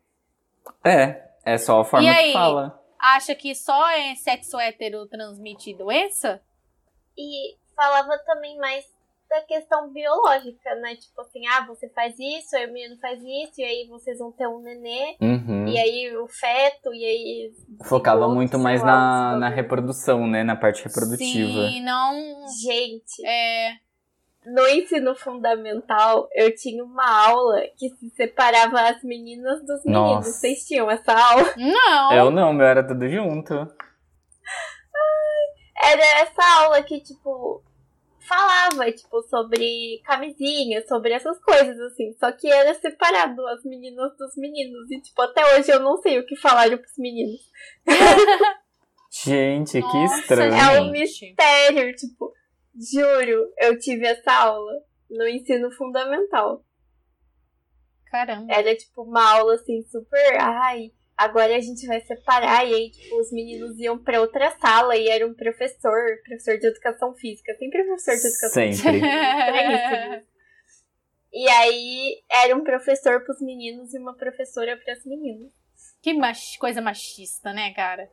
[0.84, 2.80] É, é só a forma e aí, que fala.
[3.00, 6.42] Acha que só é sexo hétero transmite doença?
[7.18, 8.86] E falava também mais
[9.34, 10.96] da questão biológica, né?
[10.96, 14.32] Tipo assim, ah, você faz isso, aí o menino faz isso, e aí vocês vão
[14.32, 15.68] ter um nenê, uhum.
[15.68, 17.52] e aí o feto, e aí.
[17.84, 20.44] Focava muito mais lá, na, na reprodução, né?
[20.44, 21.68] Na parte reprodutiva.
[21.68, 22.14] Sim, não.
[22.62, 23.26] Gente.
[23.26, 23.72] É.
[24.46, 30.16] No ensino fundamental, eu tinha uma aula que se separava as meninas dos meninos.
[30.16, 30.32] Nossa.
[30.32, 31.54] Vocês tinham essa aula?
[31.58, 32.14] Não.
[32.14, 33.54] Eu não, meu era tudo junto.
[35.82, 37.64] Era essa aula que, tipo,
[38.28, 42.14] falava, tipo, sobre camisinha, sobre essas coisas, assim.
[42.20, 44.90] Só que era separado as meninas dos meninos.
[44.92, 47.42] E, tipo, até hoje eu não sei o que falaram pros meninos.
[49.12, 50.54] Gente, Nossa, que estranho.
[50.54, 52.34] É um mistério, tipo,
[52.76, 54.74] juro, eu tive essa aula
[55.10, 56.66] no ensino fundamental.
[58.08, 58.52] Caramba.
[58.54, 60.40] Era, tipo, uma aula, assim, super.
[60.40, 62.68] Ai, agora a gente vai separar.
[62.68, 66.68] E aí, tipo, os meninos iam pra outra sala e era um professor, professor de
[66.68, 67.56] educação física.
[67.58, 69.00] Sempre professor de educação Sempre.
[69.00, 70.24] física.
[71.34, 75.52] e aí, era um professor pros meninos e uma professora pras meninas.
[76.02, 76.58] Que mach...
[76.60, 78.10] coisa machista, né, cara?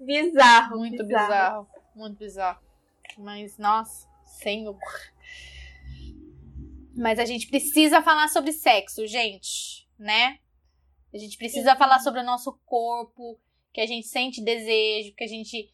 [0.00, 0.78] Bizarro.
[0.78, 1.26] Muito bizarro.
[1.26, 1.68] bizarro.
[1.94, 2.60] Muito bizarro.
[3.16, 4.78] Mas, nossa, senhor.
[6.94, 10.38] Mas a gente precisa falar sobre sexo, gente, né?
[11.12, 11.78] A gente precisa Sim.
[11.78, 13.38] falar sobre o nosso corpo,
[13.72, 15.72] que a gente sente desejo, que a gente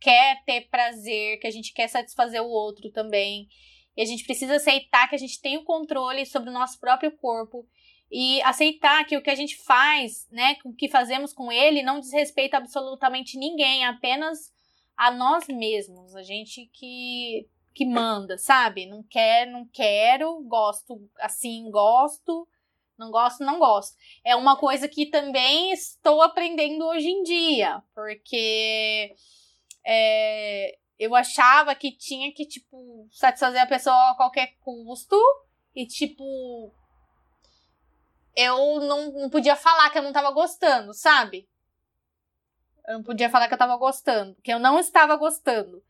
[0.00, 3.48] quer ter prazer, que a gente quer satisfazer o outro também.
[3.96, 7.12] E a gente precisa aceitar que a gente tem o controle sobre o nosso próprio
[7.12, 7.66] corpo
[8.10, 12.00] e aceitar que o que a gente faz, né, o que fazemos com ele não
[12.00, 14.52] desrespeita absolutamente ninguém, apenas
[14.96, 16.14] a nós mesmos.
[16.14, 18.86] A gente que que manda, sabe?
[18.86, 22.46] Não quer, não quero, gosto assim, gosto,
[22.98, 23.96] não gosto, não gosto.
[24.24, 29.14] É uma coisa que também estou aprendendo hoje em dia, porque
[29.84, 35.16] é, eu achava que tinha que, tipo, satisfazer a pessoa a qualquer custo
[35.74, 36.72] e, tipo,
[38.36, 41.48] eu não, não podia falar que eu não tava gostando, sabe?
[42.86, 45.82] Eu não podia falar que eu tava gostando, que eu não estava gostando.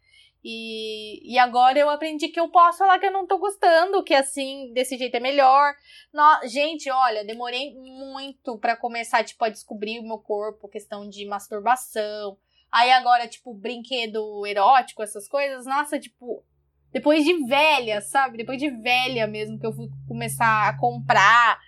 [0.46, 4.12] E, e agora eu aprendi que eu posso falar que eu não tô gostando, que
[4.12, 5.74] assim, desse jeito é melhor.
[6.12, 11.24] No, gente, olha, demorei muito para começar, tipo, a descobrir o meu corpo, questão de
[11.24, 12.36] masturbação.
[12.70, 16.44] Aí agora, tipo, brinquedo erótico, essas coisas, nossa, tipo,
[16.92, 18.36] depois de velha, sabe?
[18.36, 21.58] Depois de velha mesmo, que eu fui começar a comprar,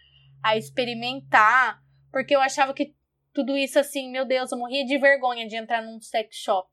[0.42, 2.94] a experimentar, porque eu achava que
[3.32, 6.70] tudo isso assim, meu Deus, eu morria de vergonha de entrar num sex shop.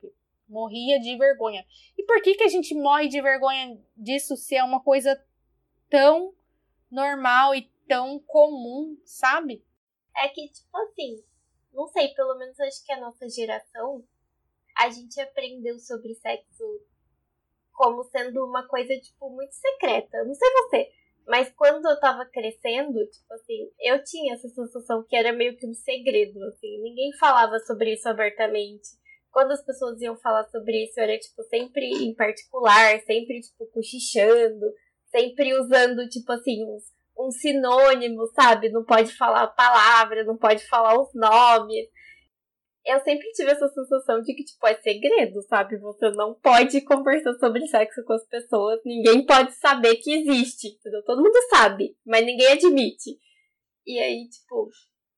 [0.47, 1.65] Morria de vergonha.
[2.03, 5.17] E por que, que a gente morre de vergonha disso se é uma coisa
[5.89, 6.35] tão
[6.91, 9.65] normal e tão comum, sabe?
[10.13, 11.23] É que, tipo assim,
[11.71, 14.03] não sei, pelo menos acho que a nossa geração,
[14.75, 16.81] a gente aprendeu sobre sexo
[17.71, 20.25] como sendo uma coisa, tipo, muito secreta.
[20.25, 20.91] Não sei você,
[21.25, 25.65] mas quando eu tava crescendo, tipo assim, eu tinha essa sensação que era meio que
[25.65, 26.81] um segredo, assim.
[26.81, 28.89] Ninguém falava sobre isso abertamente
[29.33, 34.71] quando as pessoas iam falar sobre isso, era, tipo, sempre em particular, sempre, tipo, cochichando,
[35.09, 36.83] sempre usando, tipo assim, uns,
[37.17, 38.69] um sinônimo, sabe?
[38.69, 41.87] Não pode falar a palavra, não pode falar os nomes.
[42.85, 45.79] Eu sempre tive essa sensação de que, tipo, é segredo, sabe?
[45.79, 51.03] Você não pode conversar sobre sexo com as pessoas, ninguém pode saber que existe, entendeu?
[51.05, 53.17] Todo mundo sabe, mas ninguém admite.
[53.83, 54.69] E aí, tipo,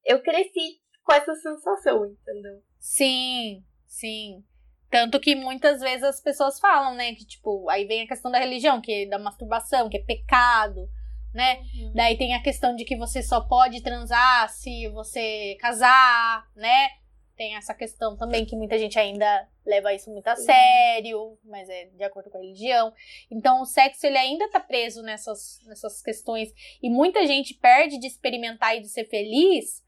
[0.06, 2.62] eu cresci com essa sensação, entendeu?
[2.80, 3.64] Sim,
[3.96, 4.44] Sim.
[4.92, 7.16] Tanto que muitas vezes as pessoas falam, né?
[7.16, 10.90] Que, tipo, aí vem a questão da religião, que é da masturbação, que é pecado,
[11.34, 11.60] né?
[11.60, 11.94] Uhum.
[11.96, 16.90] Daí tem a questão de que você só pode transar se você casar, né?
[17.38, 21.86] Tem essa questão também que muita gente ainda leva isso muito a sério, mas é
[21.86, 22.94] de acordo com a religião.
[23.32, 28.08] Então o sexo ele ainda tá preso nessas, nessas questões e muita gente perde de
[28.08, 29.84] experimentar e de ser feliz,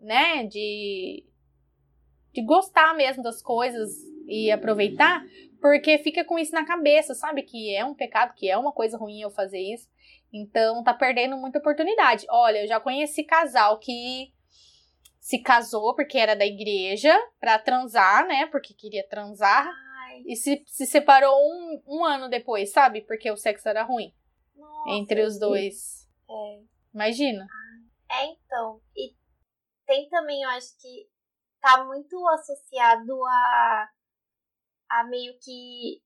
[0.00, 0.44] né?
[0.44, 1.24] De
[2.38, 3.90] de gostar mesmo das coisas
[4.28, 5.24] e aproveitar,
[5.60, 7.42] porque fica com isso na cabeça, sabe?
[7.42, 9.88] Que é um pecado, que é uma coisa ruim eu fazer isso.
[10.32, 12.26] Então tá perdendo muita oportunidade.
[12.30, 14.32] Olha, eu já conheci casal que
[15.18, 18.46] se casou porque era da igreja pra transar, né?
[18.46, 19.66] Porque queria transar.
[19.66, 20.22] Ai.
[20.26, 23.00] E se, se separou um, um ano depois, sabe?
[23.00, 24.14] Porque o sexo era ruim.
[24.54, 26.08] Nossa, entre os dois.
[26.30, 26.60] É.
[26.94, 27.46] Imagina.
[28.10, 28.80] É, então.
[28.96, 29.12] E
[29.86, 31.08] tem também, eu acho que
[31.60, 33.88] tá muito associado a,
[34.90, 36.00] a meio que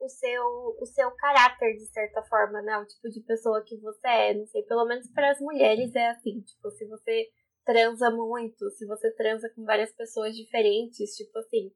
[0.00, 0.44] o seu,
[0.80, 2.78] o seu caráter, de certa forma, né?
[2.78, 4.34] O tipo de pessoa que você é.
[4.34, 6.40] Não sei, pelo menos para as mulheres é assim.
[6.40, 7.28] Tipo, se você
[7.64, 11.72] transa muito, se você transa com várias pessoas diferentes, tipo assim,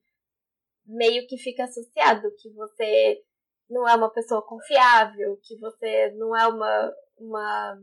[0.87, 3.23] meio que fica associado que você
[3.69, 7.83] não é uma pessoa confiável, que você não é uma, uma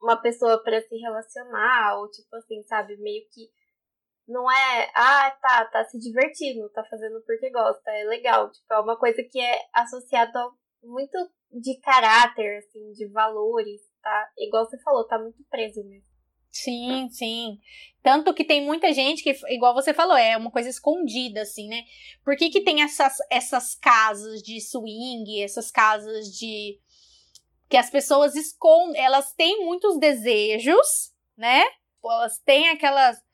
[0.00, 3.48] uma pessoa para se relacionar, ou tipo assim, sabe, meio que
[4.28, 8.80] não é, ah, tá, tá se divertindo, tá fazendo porque gosta, é legal, tipo, é
[8.80, 10.50] uma coisa que é associada
[10.82, 11.16] muito
[11.52, 14.30] de caráter, assim, de valores, tá?
[14.38, 16.16] Igual você falou, tá muito preso mesmo.
[16.50, 17.58] Sim, sim.
[18.02, 21.82] Tanto que tem muita gente que, igual você falou, é uma coisa escondida, assim, né?
[22.24, 26.80] Por que, que tem essas, essas casas de swing, essas casas de
[27.68, 31.62] que as pessoas escondem, elas têm muitos desejos, né?
[32.04, 33.24] Elas têm aquelas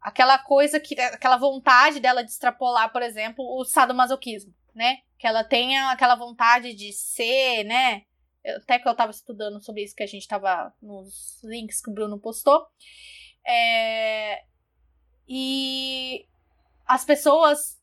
[0.00, 4.98] aquela coisa que aquela vontade dela de extrapolar, por exemplo, o sadomasoquismo, né?
[5.18, 8.02] Que ela tenha aquela vontade de ser, né?
[8.56, 11.94] Até que eu tava estudando sobre isso que a gente tava nos links que o
[11.94, 12.66] Bruno postou.
[13.46, 14.42] É,
[15.26, 16.26] e
[16.86, 17.80] as pessoas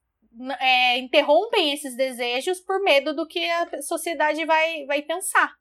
[0.59, 5.55] é, interrompem esses desejos por medo do que a sociedade vai, vai pensar,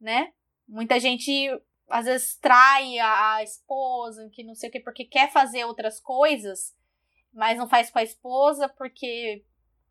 [0.00, 0.32] né?
[0.66, 1.48] Muita gente
[1.88, 6.00] às vezes trai a, a esposa, que não sei o que, porque quer fazer outras
[6.00, 6.74] coisas,
[7.32, 9.44] mas não faz com a esposa porque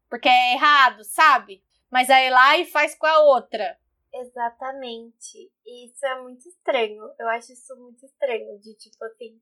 [0.10, 1.64] porque é errado, sabe?
[1.90, 3.78] Mas aí lá e faz com a outra.
[4.14, 5.52] Exatamente.
[5.66, 7.04] Isso é muito estranho.
[7.20, 8.60] Eu acho isso muito estranho.
[8.60, 9.42] De tipo assim.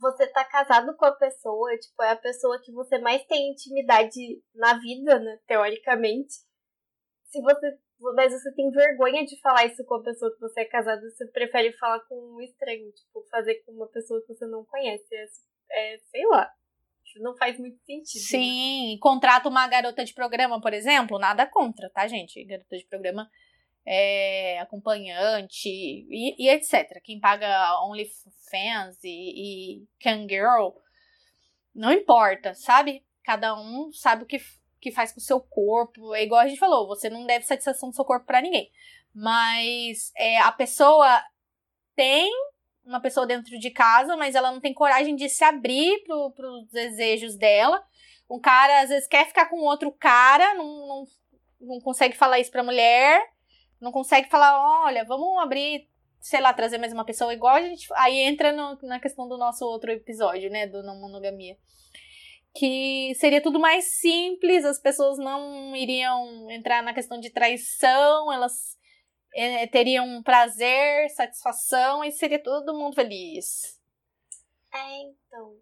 [0.00, 4.42] Você tá casado com a pessoa, tipo, é a pessoa que você mais tem intimidade
[4.54, 5.38] na vida, né?
[5.46, 6.34] Teoricamente.
[7.26, 7.78] se você.
[8.16, 11.26] Mas você tem vergonha de falar isso com a pessoa que você é casado, você
[11.30, 15.06] prefere falar com um estranho, tipo, fazer com uma pessoa que você não conhece.
[15.14, 16.50] É, é sei lá.
[17.20, 18.22] Não faz muito sentido.
[18.22, 18.98] Sim, né?
[19.00, 22.44] contrata uma garota de programa, por exemplo, nada contra, tá, gente?
[22.44, 23.30] Garota de programa
[23.86, 27.00] é, acompanhante e, e, etc.
[27.02, 29.08] Quem paga OnlyFans e,
[29.78, 30.70] e Kangirl,
[31.74, 33.04] não importa, sabe?
[33.22, 34.38] Cada um sabe o que,
[34.80, 36.14] que faz com o seu corpo.
[36.14, 38.70] É igual a gente falou, você não deve satisfação do seu corpo para ninguém.
[39.14, 41.22] Mas é, a pessoa
[41.94, 42.30] tem
[42.84, 46.68] uma pessoa dentro de casa, mas ela não tem coragem de se abrir pro, pros
[46.68, 47.82] desejos dela.
[48.28, 51.06] Um cara, às vezes, quer ficar com outro cara, não, não,
[51.60, 53.33] não consegue falar isso pra mulher
[53.84, 57.86] não consegue falar, olha, vamos abrir, sei lá, trazer mais uma pessoa igual a gente.
[57.94, 60.66] Aí entra no, na questão do nosso outro episódio, né?
[60.66, 61.56] Do não monogamia.
[62.56, 68.78] Que seria tudo mais simples, as pessoas não iriam entrar na questão de traição, elas
[69.34, 73.80] é, teriam prazer, satisfação e seria todo mundo feliz.
[74.72, 75.58] É, então.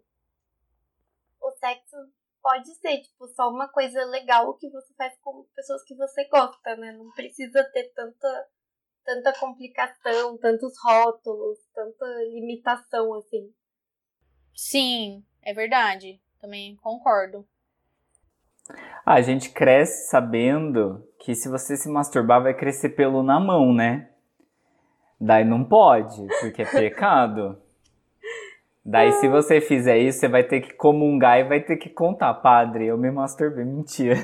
[1.41, 1.97] O sexo
[2.43, 6.75] pode ser, tipo, só uma coisa legal que você faz com pessoas que você gosta,
[6.75, 6.91] né?
[6.91, 8.47] Não precisa ter tanta,
[9.05, 13.49] tanta complicação, tantos rótulos, tanta limitação, assim.
[14.53, 16.21] Sim, é verdade.
[16.41, 17.47] Também concordo.
[19.05, 23.73] Ah, a gente cresce sabendo que se você se masturbar vai crescer pelo na mão,
[23.73, 24.09] né?
[25.19, 27.57] Daí não pode, porque é pecado.
[28.85, 32.33] Daí, se você fizer isso, você vai ter que comungar e vai ter que contar,
[32.33, 33.63] padre, eu me masturbei.
[33.63, 34.17] Mentira.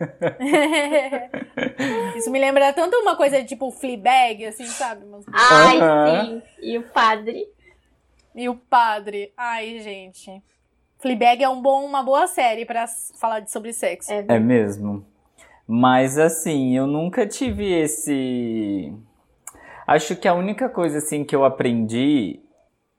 [2.16, 5.06] isso me lembra tanto uma coisa tipo Fleabag, assim, sabe?
[5.32, 6.42] Ai, sim.
[6.60, 7.46] E o padre.
[8.34, 9.32] E o padre.
[9.36, 10.42] Ai, gente.
[10.98, 12.86] Fleabag é um bom, uma boa série para
[13.20, 14.12] falar de, sobre sexo.
[14.12, 15.06] É, é mesmo.
[15.66, 18.92] Mas, assim, eu nunca tive esse...
[19.86, 22.40] Acho que a única coisa, assim, que eu aprendi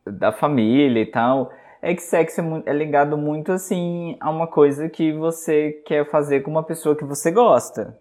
[0.05, 4.89] da família e tal, é que sexo é, é, ligado muito assim a uma coisa
[4.89, 7.97] que você quer fazer com uma pessoa que você gosta.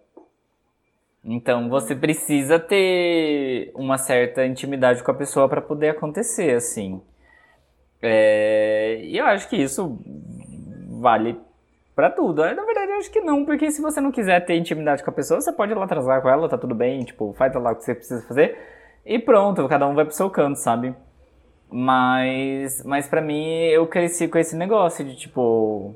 [1.25, 7.01] Então você precisa ter uma certa intimidade com a pessoa para poder acontecer assim.
[8.01, 9.97] É, e eu acho que isso
[10.99, 11.39] vale
[11.95, 12.41] para tudo.
[12.41, 15.13] Na verdade, eu acho que não, porque se você não quiser ter intimidade com a
[15.13, 17.75] pessoa, você pode ir lá atrasar com ela, tá tudo bem, tipo, faz lá o
[17.75, 18.57] que você precisa fazer
[19.05, 20.95] e pronto, cada um vai pro seu canto, sabe?
[21.75, 25.95] Mas, mas para mim, eu cresci com esse negócio de tipo.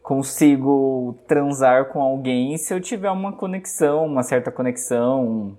[0.00, 5.58] Consigo transar com alguém se eu tiver uma conexão, uma certa conexão.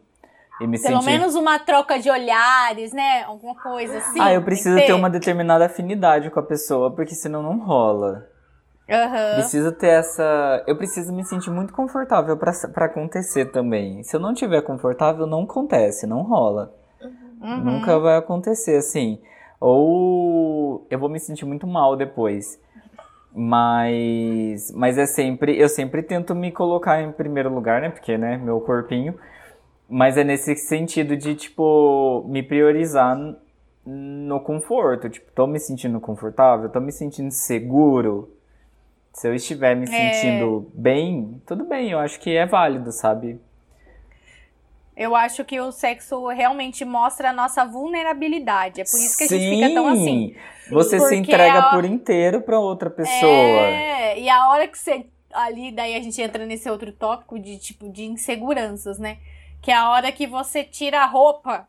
[0.62, 1.06] E me Pelo sentir...
[1.06, 3.24] menos uma troca de olhares, né?
[3.24, 4.22] Alguma coisa assim.
[4.22, 4.86] Ah, eu preciso ter.
[4.86, 8.30] ter uma determinada afinidade com a pessoa, porque senão não rola.
[8.88, 9.34] Uhum.
[9.34, 10.64] Preciso ter essa.
[10.66, 14.02] Eu preciso me sentir muito confortável para acontecer também.
[14.04, 16.72] Se eu não tiver confortável, não acontece, não rola.
[17.46, 17.64] Uhum.
[17.64, 19.20] Nunca vai acontecer assim.
[19.60, 22.60] Ou eu vou me sentir muito mal depois.
[23.34, 27.90] Mas, mas é sempre, eu sempre tento me colocar em primeiro lugar, né?
[27.90, 29.16] Porque, né, meu corpinho.
[29.88, 33.16] Mas é nesse sentido de, tipo, me priorizar
[33.86, 35.10] no conforto.
[35.10, 38.30] Tipo, tô me sentindo confortável, tô me sentindo seguro.
[39.14, 39.88] Se eu estiver me é.
[39.88, 40.82] sentindo é...
[40.82, 43.40] bem, tudo bem, eu acho que é válido, sabe?
[44.96, 48.80] Eu acho que o sexo realmente mostra a nossa vulnerabilidade.
[48.80, 50.36] É por isso que Sim, a gente fica tão assim.
[50.70, 51.70] Você se entrega a...
[51.72, 53.30] por inteiro para outra pessoa.
[53.30, 55.06] É, e a hora que você.
[55.34, 59.18] Ali, daí a gente entra nesse outro tópico de tipo de inseguranças, né?
[59.62, 61.68] Que é a hora que você tira a roupa.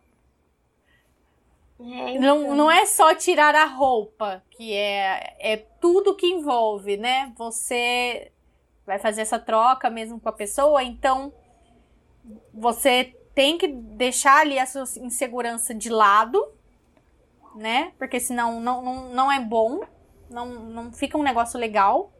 [1.81, 2.21] É, então.
[2.21, 7.33] não, não é só tirar a roupa, que é, é tudo que envolve, né?
[7.37, 8.31] Você
[8.87, 11.33] vai fazer essa troca mesmo com a pessoa, então
[12.53, 16.43] você tem que deixar ali a sua insegurança de lado,
[17.55, 17.93] né?
[17.99, 19.83] Porque senão não, não, não é bom,
[20.31, 22.12] não, não fica um negócio legal.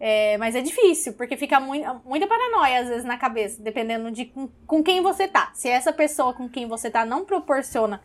[0.00, 4.26] É, mas é difícil, porque fica muito, muita paranoia às vezes na cabeça, dependendo de
[4.26, 5.50] com, com quem você tá.
[5.54, 8.00] Se essa pessoa com quem você tá não proporciona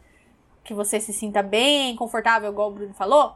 [0.63, 3.35] que você se sinta bem, confortável, igual o Bruno falou,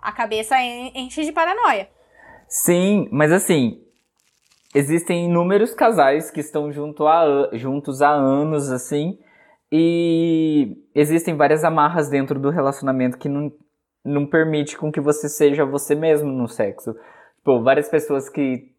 [0.00, 1.90] a cabeça enche de paranoia.
[2.48, 3.84] Sim, mas assim,
[4.74, 9.18] existem inúmeros casais que estão junto a, juntos há anos, assim,
[9.70, 13.52] e existem várias amarras dentro do relacionamento que não,
[14.04, 16.94] não permite com que você seja você mesmo no sexo.
[17.38, 18.72] Tipo, várias pessoas que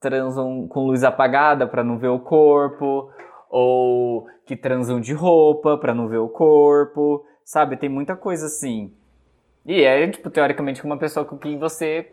[0.00, 3.10] transam com luz apagada para não ver o corpo,
[3.48, 7.76] ou que transam de roupa para não ver o corpo, sabe?
[7.76, 8.92] Tem muita coisa assim.
[9.64, 12.12] E é, tipo, teoricamente, uma pessoa com quem você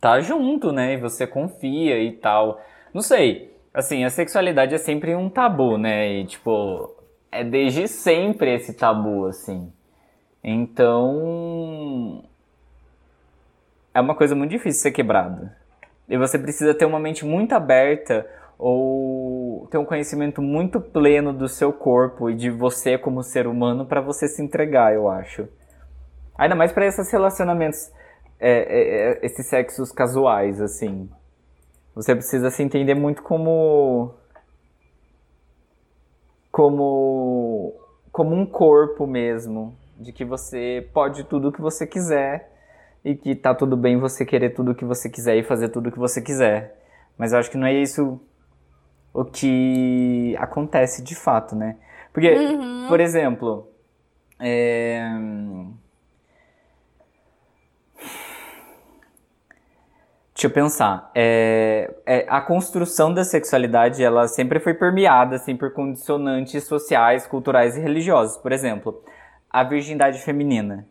[0.00, 0.94] tá junto, né?
[0.94, 2.60] E você confia e tal.
[2.92, 3.54] Não sei.
[3.72, 6.08] Assim, a sexualidade é sempre um tabu, né?
[6.08, 6.94] E, tipo,
[7.30, 9.72] é desde sempre esse tabu, assim.
[10.42, 12.24] Então.
[13.94, 15.56] É uma coisa muito difícil ser quebrada.
[16.08, 18.26] E você precisa ter uma mente muito aberta
[18.58, 23.86] ou ter um conhecimento muito pleno do seu corpo e de você como ser humano
[23.86, 25.48] para você se entregar, eu acho.
[26.36, 27.90] Ainda mais para esses relacionamentos,
[28.40, 31.08] é, é, é, esses sexos casuais, assim.
[31.94, 34.14] Você precisa se entender muito como.
[36.50, 37.74] como.
[38.10, 39.76] como um corpo mesmo.
[39.98, 42.50] De que você pode tudo o que você quiser
[43.04, 45.88] e que tá tudo bem você querer tudo o que você quiser e fazer tudo
[45.90, 46.78] o que você quiser.
[47.18, 48.18] Mas eu acho que não é isso
[49.12, 51.76] o que acontece de fato, né?
[52.12, 52.86] Porque, uhum.
[52.88, 53.68] por exemplo,
[54.38, 55.04] é...
[60.40, 61.10] Deixa eu pensar.
[61.14, 67.76] É, é, a construção da sexualidade, ela sempre foi permeada, assim, por condicionantes sociais, culturais
[67.76, 68.38] e religiosos.
[68.38, 69.04] Por exemplo,
[69.50, 70.86] a virgindade feminina.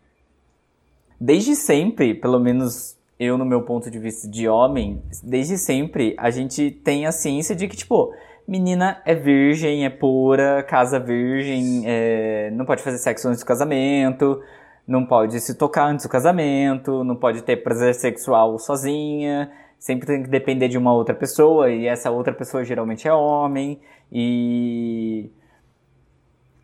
[1.20, 6.30] Desde sempre, pelo menos eu, no meu ponto de vista de homem, desde sempre a
[6.30, 8.14] gente tem a ciência de que, tipo,
[8.48, 14.44] menina é virgem, é pura, casa virgem, é, não pode fazer sexo antes do casamento,
[14.90, 20.24] não pode se tocar antes do casamento, não pode ter prazer sexual sozinha, sempre tem
[20.24, 23.80] que depender de uma outra pessoa, e essa outra pessoa geralmente é homem,
[24.12, 25.30] e.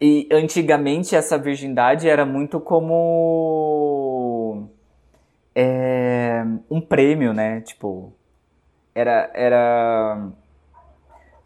[0.02, 4.68] E antigamente essa virgindade era muito como
[5.56, 7.62] é, um prêmio, né?
[7.62, 8.12] Tipo,
[8.94, 10.32] era, era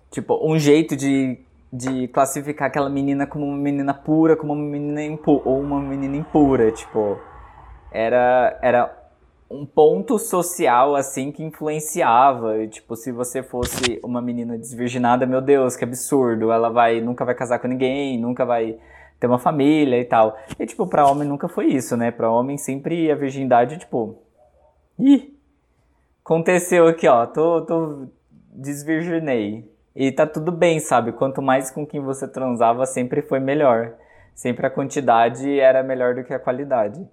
[0.09, 1.37] tipo um jeito de,
[1.71, 6.17] de classificar aquela menina como uma menina pura, como uma menina impura, ou uma menina
[6.17, 7.17] impura, tipo,
[7.91, 8.95] era era
[9.51, 15.75] um ponto social assim que influenciava, tipo, se você fosse uma menina desvirginada, meu Deus,
[15.75, 18.77] que absurdo, ela vai nunca vai casar com ninguém, nunca vai
[19.19, 20.37] ter uma família e tal.
[20.57, 22.09] E, tipo, pra homem nunca foi isso, né?
[22.09, 24.23] Pra homem sempre a virgindade, tipo.
[24.97, 25.37] Ih!
[26.23, 27.25] Aconteceu aqui, ó.
[27.25, 28.07] Tô, tô.
[28.53, 29.69] Desvirginei.
[29.99, 31.11] E tá tudo bem, sabe?
[31.11, 33.97] Quanto mais com quem você transava, sempre foi melhor.
[34.33, 37.05] Sempre a quantidade era melhor do que a qualidade.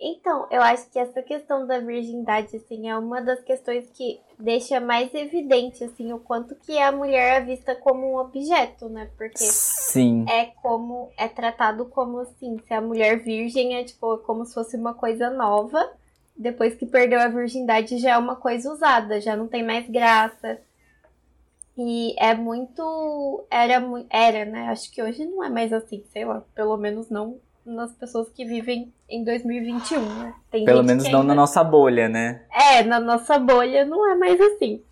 [0.00, 4.80] Então, eu acho que essa questão da virgindade, assim, é uma das questões que deixa
[4.80, 9.08] mais evidente, assim, o quanto que a mulher é vista como um objeto, né?
[9.16, 10.26] Porque Sim.
[10.28, 14.76] é como, é tratado como, assim, se a mulher virgem é, tipo, como se fosse
[14.76, 15.88] uma coisa nova,
[16.36, 20.58] depois que perdeu a virgindade já é uma coisa usada, já não tem mais graça.
[21.78, 24.68] E é muito, era, era, né?
[24.68, 28.44] Acho que hoje não é mais assim, sei lá, pelo menos não nas pessoas que
[28.44, 30.34] vivem em 2021, né?
[30.50, 31.28] Tem Pelo menos não ainda...
[31.28, 32.42] na nossa bolha, né?
[32.50, 34.82] É, na nossa bolha não é mais assim.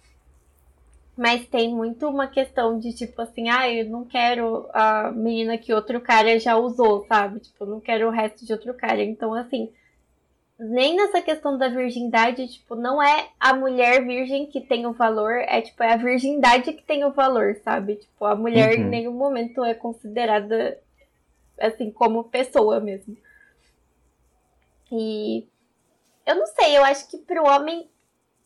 [1.16, 5.72] Mas tem muito uma questão de tipo assim, ah, eu não quero a menina que
[5.72, 7.40] outro cara já usou, sabe?
[7.40, 9.02] Tipo, eu não quero o resto de outro cara.
[9.02, 9.72] Então, assim,
[10.58, 15.32] nem nessa questão da virgindade, tipo, não é a mulher virgem que tem o valor,
[15.32, 17.96] é tipo, é a virgindade que tem o valor, sabe?
[17.96, 18.84] Tipo, a mulher uhum.
[18.84, 20.78] em nenhum momento é considerada
[21.58, 23.16] assim, como pessoa mesmo.
[24.90, 25.46] E
[26.26, 27.88] eu não sei, eu acho que pro homem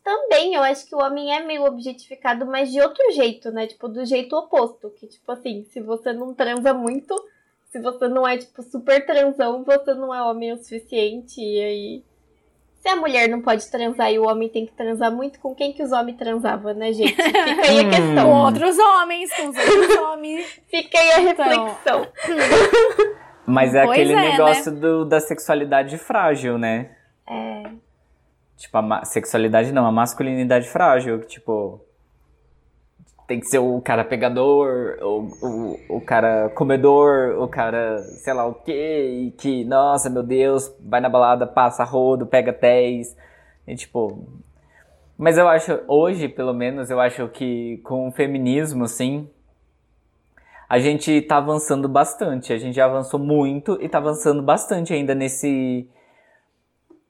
[0.03, 3.67] também, eu acho que o homem é meio objetificado, mas de outro jeito, né?
[3.67, 4.89] Tipo, do jeito oposto.
[4.89, 7.15] Que, tipo assim, se você não transa muito,
[7.71, 11.41] se você não é, tipo, super transão, você não é homem o suficiente.
[11.41, 12.03] E aí
[12.81, 15.71] se a mulher não pode transar e o homem tem que transar muito, com quem
[15.71, 17.13] que os homens transavam, né, gente?
[17.21, 18.25] Fica aí a questão.
[18.25, 20.61] Com outros homens, com os outros homens.
[20.67, 21.45] Fica aí a então.
[21.45, 22.07] reflexão.
[22.23, 23.15] Então...
[23.45, 24.31] Mas é pois aquele é, né?
[24.31, 24.79] negócio né?
[24.79, 26.91] do, da sexualidade frágil, né?
[27.27, 27.71] É.
[28.57, 31.83] Tipo, a sexualidade não, a masculinidade frágil, que, tipo,
[33.31, 38.45] tem que ser o cara pegador, o, o, o cara comedor, o cara sei lá
[38.45, 43.15] o quê, e que, nossa, meu Deus, vai na balada, passa rodo, pega 10,
[43.67, 44.27] e tipo...
[45.17, 49.29] Mas eu acho, hoje, pelo menos, eu acho que com o feminismo, assim,
[50.67, 55.15] a gente tá avançando bastante, a gente já avançou muito e tá avançando bastante ainda
[55.15, 55.89] nesse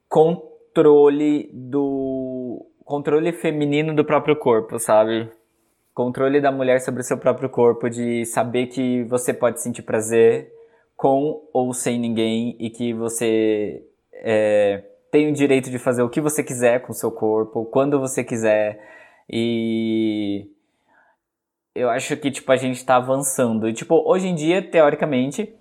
[0.07, 2.63] controle do...
[2.86, 5.32] controle feminino do próprio corpo, sabe?
[6.04, 10.52] Controle da mulher sobre o seu próprio corpo, de saber que você pode sentir prazer
[10.97, 16.20] com ou sem ninguém e que você é, tem o direito de fazer o que
[16.20, 18.84] você quiser com o seu corpo, quando você quiser.
[19.30, 20.49] E
[21.76, 23.70] eu acho que tipo a gente tá avançando.
[23.70, 25.54] E tipo, hoje em dia, teoricamente,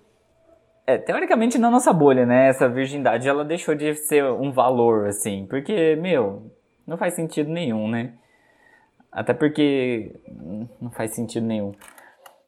[0.87, 5.45] é, teoricamente na nossa bolha, né, essa virgindade ela deixou de ser um valor assim,
[5.47, 6.51] porque, meu,
[6.87, 8.15] não faz sentido nenhum, né?
[9.11, 10.15] Até porque
[10.79, 11.73] não faz sentido nenhum.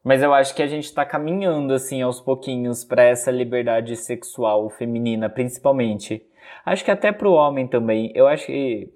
[0.03, 4.69] Mas eu acho que a gente tá caminhando, assim, aos pouquinhos para essa liberdade sexual
[4.69, 6.25] feminina, principalmente.
[6.65, 8.11] Acho que até pro homem também.
[8.13, 8.93] Eu acho que.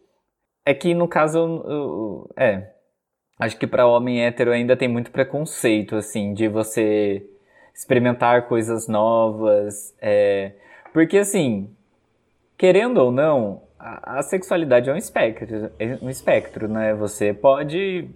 [0.66, 2.28] É que no caso.
[2.38, 2.72] É.
[3.40, 7.24] Acho que para homem hétero ainda tem muito preconceito, assim, de você
[7.74, 9.96] experimentar coisas novas.
[10.02, 10.54] É...
[10.92, 11.70] Porque, assim,
[12.58, 16.94] querendo ou não, a, sexualidade é um espectro, é um espectro, né?
[16.96, 18.10] Você pode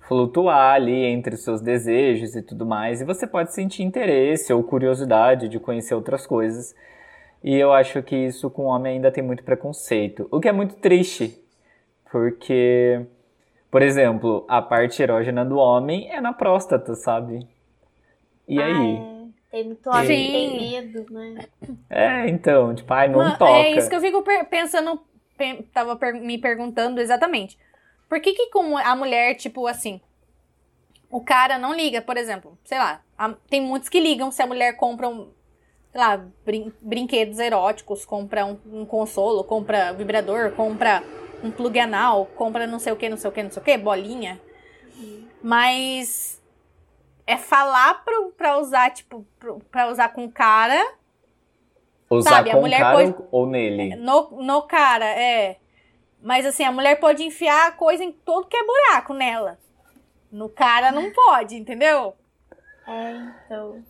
[0.00, 4.62] flutuar ali entre os seus desejos e tudo mais, e você pode sentir interesse ou
[4.62, 6.74] curiosidade de conhecer outras coisas.
[7.42, 10.52] E eu acho que isso com o homem ainda tem muito preconceito, o que é
[10.52, 11.40] muito triste,
[12.10, 13.04] porque,
[13.70, 17.46] por exemplo, a parte erógena do homem é na próstata, sabe?
[18.48, 18.96] E aí?
[18.96, 19.15] É.
[19.56, 21.46] Tem muito homem que tem medo, né?
[21.88, 23.52] É, então, tipo, ai, não Mano, toca.
[23.52, 25.00] É isso que eu fico pensando,
[25.72, 27.58] tava me perguntando exatamente.
[28.06, 29.98] Por que que com a mulher, tipo assim,
[31.10, 34.46] o cara não liga, por exemplo, sei lá, a, tem muitos que ligam se a
[34.46, 35.30] mulher compra um,
[35.90, 41.02] sei lá, brin brinquedos eróticos, compra um, um, consolo, compra vibrador, compra
[41.42, 43.64] um plug anal, compra não sei o que, não sei o que, não sei o
[43.64, 44.38] que, bolinha.
[45.42, 46.35] Mas
[47.26, 50.80] é falar pro, pra usar, tipo, pro, pra usar com o cara.
[52.08, 52.50] Usar sabe?
[52.50, 53.96] com a mulher cara pode, ou nele?
[53.96, 55.56] No, no cara, é.
[56.22, 59.58] Mas assim, a mulher pode enfiar coisa em todo que é buraco nela.
[60.30, 62.14] No cara não pode, entendeu?
[62.86, 63.12] É,
[63.44, 63.82] então.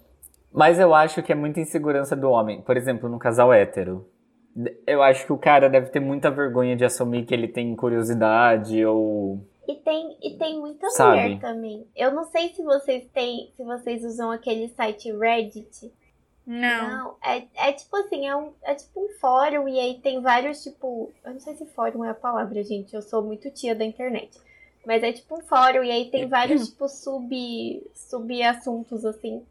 [0.53, 2.63] Mas eu acho que é muita insegurança do homem.
[2.63, 4.09] Por exemplo, no casal hétero.
[4.87, 8.83] Eu acho que o cara deve ter muita vergonha de assumir que ele tem curiosidade
[8.87, 11.21] ou e tem, e tem muita Sabe?
[11.21, 11.87] mulher também.
[11.95, 15.93] Eu não sei se vocês têm, se vocês usam aquele site Reddit.
[16.47, 16.89] Não.
[16.89, 20.63] Não, é, é tipo assim, é, um, é tipo um fórum e aí tem vários,
[20.63, 21.13] tipo.
[21.25, 22.95] Eu não sei se fórum é a palavra, gente.
[22.95, 24.39] Eu sou muito tia da internet.
[24.87, 29.45] Mas é tipo um fórum e aí tem vários, tipo, sub, sub-assuntos, assim.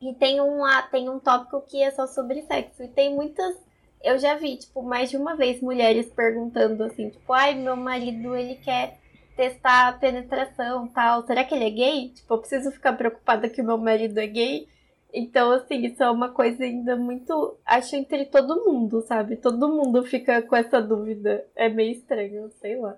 [0.00, 2.82] E tem um tem um tópico que é só sobre sexo.
[2.82, 3.56] E tem muitas.
[4.02, 8.34] Eu já vi, tipo, mais de uma vez mulheres perguntando assim, tipo, ai, meu marido,
[8.36, 8.98] ele quer
[9.36, 11.26] testar a penetração tal.
[11.26, 12.08] Será que ele é gay?
[12.10, 14.68] Tipo, eu preciso ficar preocupada que o meu marido é gay.
[15.12, 17.56] Então, assim, isso é uma coisa ainda muito.
[17.64, 19.36] Acho entre todo mundo, sabe?
[19.36, 21.44] Todo mundo fica com essa dúvida.
[21.56, 22.96] É meio estranho, sei lá.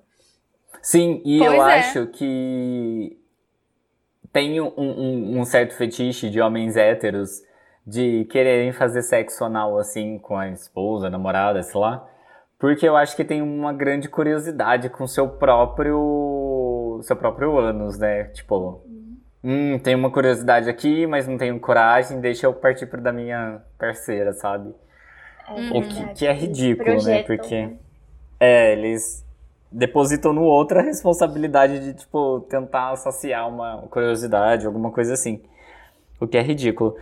[0.82, 1.78] Sim, e Pois eu é.
[1.78, 3.16] acho que
[4.32, 7.42] tem um, um- um certo fetiche de homens héteros
[7.90, 12.06] de quererem fazer sexo anal assim com a esposa, namorada, sei lá.
[12.58, 17.00] Porque eu acho que tem uma grande curiosidade com seu próprio.
[17.02, 18.24] seu próprio ânus, né?
[18.24, 18.82] Tipo,
[19.42, 23.62] hum, tenho uma curiosidade aqui, mas não tenho coragem, deixa eu partir pro da minha
[23.78, 24.72] parceira, sabe?
[25.48, 25.78] É Uhum.
[25.78, 27.24] O que, que é ridículo, né?
[27.24, 27.66] Porque.
[27.66, 27.76] né?
[28.38, 29.26] É, eles
[29.72, 35.42] depositam no outro a responsabilidade de, tipo, tentar saciar uma curiosidade, alguma coisa assim.
[36.20, 36.96] O que é ridículo.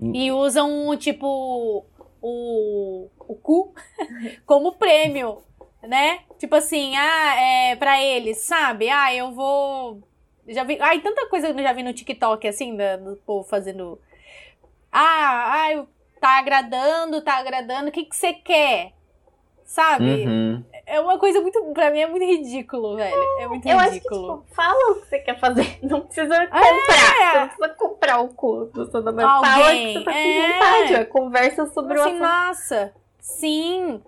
[0.00, 1.84] E usam, tipo,
[2.20, 3.74] o, o cu
[4.44, 5.42] como prêmio,
[5.82, 6.20] né?
[6.38, 8.88] Tipo assim, ah, é pra eles, sabe?
[8.88, 10.02] Ah, eu vou.
[10.48, 10.78] Já vi.
[10.80, 13.98] Ai, tanta coisa que eu já vi no TikTok, assim, do povo fazendo.
[14.90, 15.86] Ah, ai,
[16.20, 18.92] tá agradando, tá agradando, o que que você quer?
[19.64, 20.26] Sabe?
[20.26, 20.64] Uhum.
[20.86, 21.60] É uma coisa muito.
[21.72, 23.16] Pra mim é muito ridículo, velho.
[23.38, 24.38] É muito Eu acho que, ridículo.
[24.42, 25.78] tipo, fala o que você quer fazer.
[25.82, 26.62] Não precisa comprar.
[26.62, 29.44] Você não precisa comprar o cu do seu namorado.
[29.44, 30.52] Fala que Alguém, você tá com é.
[30.52, 30.94] vontade.
[30.94, 31.04] ó.
[31.12, 32.22] Conversa sobre o assim, assunto.
[32.22, 34.02] nossa, sim.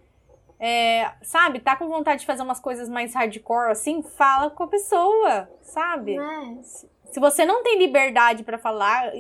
[0.59, 4.67] É, sabe, tá com vontade de fazer umas coisas mais hardcore assim, fala com a
[4.69, 6.17] pessoa, sabe?
[6.17, 6.59] Né?
[6.63, 9.13] Se você não tem liberdade pra falar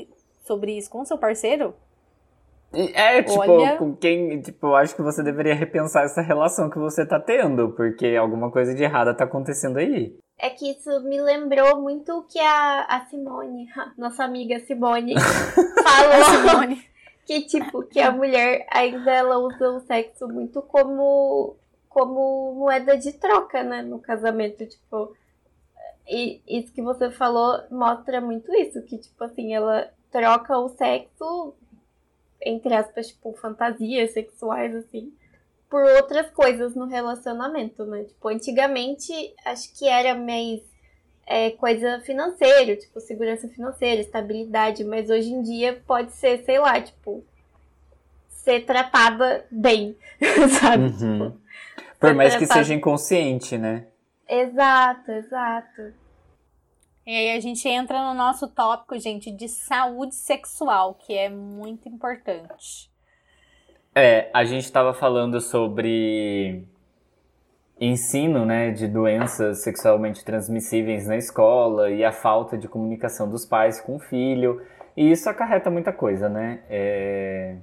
[0.47, 1.75] sobre isso com o seu parceiro,
[2.73, 4.41] É, tipo, Olha- com quem.
[4.41, 8.51] Tipo, eu acho que você deveria repensar essa relação que você tá tendo, porque alguma
[8.51, 10.17] coisa de errada tá acontecendo aí.
[10.39, 15.15] É que isso me lembrou muito o que a, a Simone, nossa amiga Simone,
[15.83, 16.25] falou.
[16.25, 16.85] Simone.
[17.27, 21.57] que tipo que a mulher ainda ela usa o sexo muito como
[21.89, 25.17] como moeda de troca, né, no casamento, tipo,
[26.07, 31.55] e isso que você falou mostra muito isso, que tipo assim, ela troca o sexo
[32.43, 35.13] entre aspas, tipo, fantasias sexuais assim,
[35.69, 38.05] por outras coisas no relacionamento, né?
[38.05, 39.13] Tipo, antigamente
[39.45, 40.61] acho que era mais
[41.27, 46.81] é, coisa financeira, tipo, segurança financeira, estabilidade, mas hoje em dia pode ser, sei lá,
[46.81, 47.25] tipo,
[48.29, 49.97] ser tratada bem,
[50.61, 50.85] sabe?
[50.85, 51.31] Uhum.
[51.31, 51.41] Tipo,
[51.99, 53.87] Por mais que tratada- seja inconsciente, né?
[54.29, 55.93] Exato, exato.
[57.07, 61.89] E aí a gente entra no nosso tópico, gente, de saúde sexual, que é muito
[61.89, 62.91] importante.
[63.95, 66.67] É, a gente tava falando sobre
[67.81, 73.81] ensino né, de doenças sexualmente transmissíveis na escola e a falta de comunicação dos pais
[73.81, 74.61] com o filho.
[74.97, 76.61] E isso acarreta muita coisa, né?
[76.69, 77.57] É...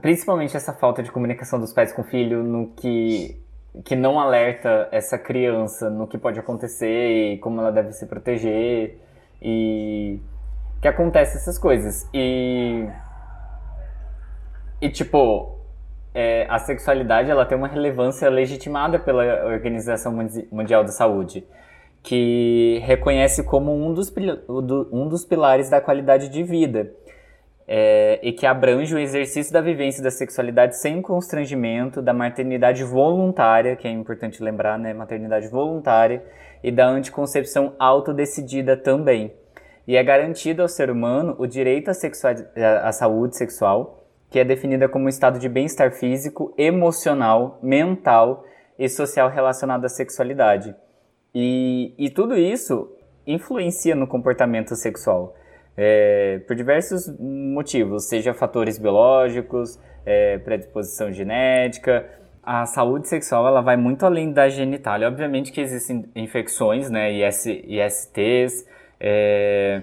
[0.00, 3.41] Principalmente essa falta de comunicação dos pais com o filho no que,
[3.84, 8.98] que não alerta essa criança no que pode acontecer e como ela deve se proteger
[9.40, 10.20] e
[10.80, 12.08] que acontece essas coisas.
[12.12, 12.86] E,
[14.80, 15.58] e tipo,
[16.14, 20.12] é, a sexualidade ela tem uma relevância legitimada pela Organização
[20.50, 21.46] Mundial da Saúde,
[22.02, 24.12] que reconhece como um dos,
[24.92, 26.92] um dos pilares da qualidade de vida.
[27.74, 33.74] É, e que abrange o exercício da vivência da sexualidade sem constrangimento, da maternidade voluntária,
[33.76, 34.92] que é importante lembrar, né?
[34.92, 36.22] Maternidade voluntária,
[36.62, 39.32] e da anticoncepção autodecidida também.
[39.88, 44.86] E é garantido ao ser humano o direito à, à saúde sexual, que é definida
[44.86, 48.44] como um estado de bem-estar físico, emocional, mental
[48.78, 50.76] e social relacionado à sexualidade.
[51.34, 52.94] E, e tudo isso
[53.26, 55.34] influencia no comportamento sexual.
[55.76, 62.06] É, por diversos motivos, seja fatores biológicos, é, predisposição genética.
[62.42, 65.08] A saúde sexual ela vai muito além da genitália.
[65.08, 68.66] Obviamente que existem infecções, né, IS, ISTs,
[69.00, 69.82] é,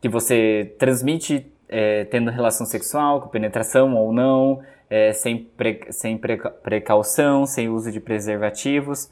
[0.00, 6.18] que você transmite é, tendo relação sexual, com penetração ou não, é, sem, pre, sem
[6.18, 9.10] precaução, sem uso de preservativos.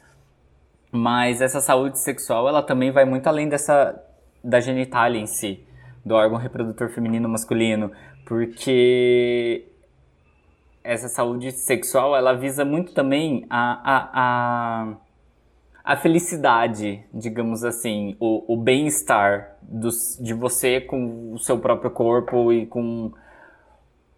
[0.91, 4.03] Mas essa saúde sexual, ela também vai muito além dessa
[4.43, 5.65] da genitália em si,
[6.05, 7.91] do órgão reprodutor feminino masculino,
[8.25, 9.67] porque
[10.83, 14.97] essa saúde sexual, ela visa muito também a, a, a
[15.89, 19.57] a felicidade, digamos assim, o, o bem-estar
[20.19, 23.11] de você com o seu próprio corpo e com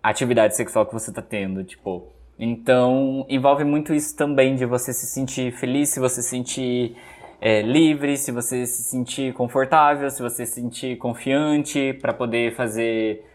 [0.04, 2.10] a atividade sexual que você está tendo, tipo.
[2.38, 6.98] Então, envolve muito isso também de você se sentir feliz, se você se sentir
[7.42, 13.26] é, livre, se você se sentir confortável, se você se sentir confiante para poder fazer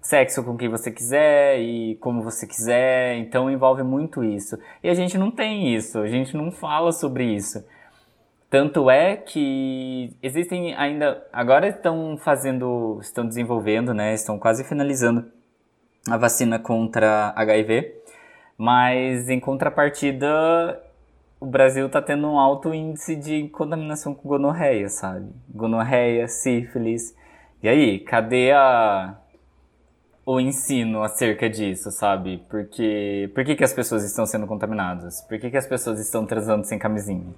[0.00, 3.16] sexo com quem você quiser e como você quiser.
[3.16, 4.56] Então, envolve muito isso.
[4.80, 7.64] E a gente não tem isso, a gente não fala sobre isso.
[8.48, 11.26] Tanto é que existem ainda.
[11.32, 12.98] Agora estão fazendo.
[13.02, 14.14] Estão desenvolvendo, né?
[14.14, 15.26] Estão quase finalizando
[16.08, 17.94] a vacina contra HIV.
[18.56, 20.80] Mas em contrapartida,
[21.40, 25.30] o Brasil está tendo um alto índice de contaminação com gonorreia, sabe?
[25.48, 27.14] Gonorreia, sífilis.
[27.62, 29.16] E aí, cadê a,
[30.26, 32.44] o ensino acerca disso, sabe?
[32.50, 35.22] Porque por que, que as pessoas estão sendo contaminadas?
[35.22, 37.32] Por que, que as pessoas estão transando sem camisinha?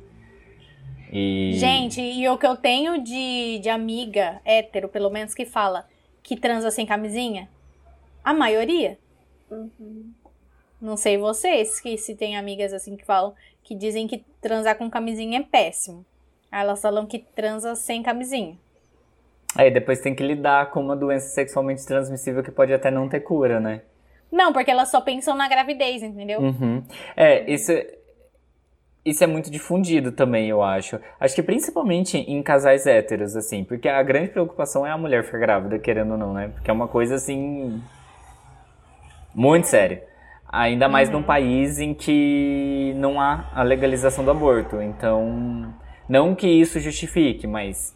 [1.12, 1.52] E...
[1.54, 5.86] Gente, e o que eu tenho de, de amiga hétero, pelo menos, que fala
[6.22, 7.48] que transa sem camisinha?
[8.24, 8.98] A maioria.
[9.50, 10.12] Uhum.
[10.80, 13.34] Não sei vocês, que se tem amigas assim que falam,
[13.70, 16.04] que dizem que transar com camisinha é péssimo.
[16.50, 18.58] Elas falam que transa sem camisinha.
[19.54, 23.20] Aí depois tem que lidar com uma doença sexualmente transmissível que pode até não ter
[23.20, 23.82] cura, né?
[24.30, 26.40] Não, porque elas só pensam na gravidez, entendeu?
[26.40, 26.82] Uhum.
[27.16, 27.70] É, isso,
[29.04, 30.98] isso é muito difundido também, eu acho.
[31.20, 35.38] Acho que principalmente em casais héteros, assim, porque a grande preocupação é a mulher ficar
[35.38, 36.48] grávida, querendo ou não, né?
[36.48, 37.80] Porque é uma coisa assim.
[39.32, 40.09] muito séria.
[40.52, 41.16] Ainda mais uhum.
[41.16, 44.82] num país em que não há a legalização do aborto.
[44.82, 45.72] Então,
[46.08, 47.94] não que isso justifique, mas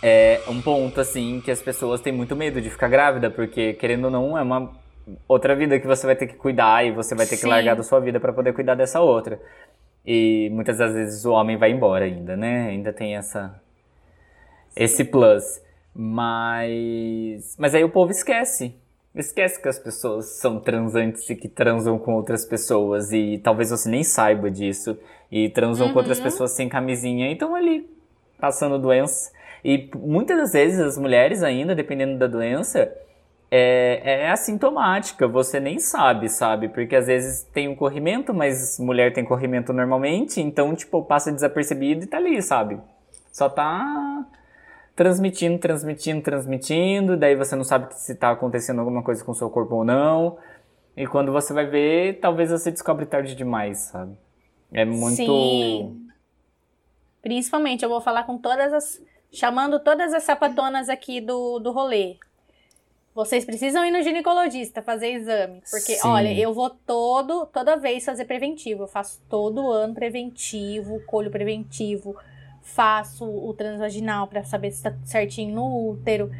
[0.00, 4.04] é um ponto assim que as pessoas têm muito medo de ficar grávida, porque querendo
[4.04, 4.72] ou não é uma
[5.26, 7.42] outra vida que você vai ter que cuidar e você vai ter Sim.
[7.42, 9.40] que largar da sua vida para poder cuidar dessa outra.
[10.06, 12.68] E muitas das vezes o homem vai embora ainda, né?
[12.68, 13.60] Ainda tem essa
[14.76, 15.60] esse plus.
[15.92, 18.74] Mas mas aí o povo esquece.
[19.18, 23.88] Esquece que as pessoas são transantes e que transam com outras pessoas e talvez você
[23.88, 24.96] nem saiba disso
[25.28, 25.92] e transam uhum.
[25.92, 26.24] com outras uhum.
[26.24, 27.84] pessoas sem camisinha e estão ali
[28.38, 29.32] passando doença.
[29.64, 32.92] E muitas das vezes as mulheres ainda, dependendo da doença,
[33.50, 36.68] é, é assintomática, você nem sabe, sabe?
[36.68, 42.04] Porque às vezes tem um corrimento, mas mulher tem corrimento normalmente, então, tipo, passa desapercebido
[42.04, 42.78] e tá ali, sabe?
[43.32, 44.24] Só tá
[44.98, 49.48] transmitindo, transmitindo, transmitindo, daí você não sabe se tá acontecendo alguma coisa com o seu
[49.48, 50.36] corpo ou não.
[50.96, 54.16] E quando você vai ver, talvez você descobre tarde demais, sabe?
[54.72, 55.14] É muito.
[55.14, 56.08] Sim.
[57.22, 59.00] Principalmente, eu vou falar com todas as.
[59.32, 62.16] chamando todas as sapatonas aqui do, do rolê.
[63.14, 65.62] Vocês precisam ir no ginecologista fazer exame.
[65.70, 66.08] Porque, Sim.
[66.08, 68.82] olha, eu vou todo, toda vez fazer preventivo.
[68.82, 72.16] Eu faço todo ano preventivo, colho preventivo,
[72.68, 76.30] faço o transvaginal para saber se tá certinho no útero.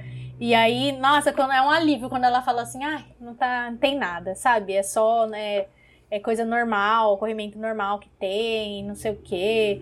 [0.41, 3.79] E aí, nossa, quando é um alívio quando ela fala assim, ah, não, tá, não
[3.79, 4.73] tem nada, sabe?
[4.73, 5.67] É só, né?
[6.11, 9.81] é coisa normal, corrimento normal que tem, não sei o quê.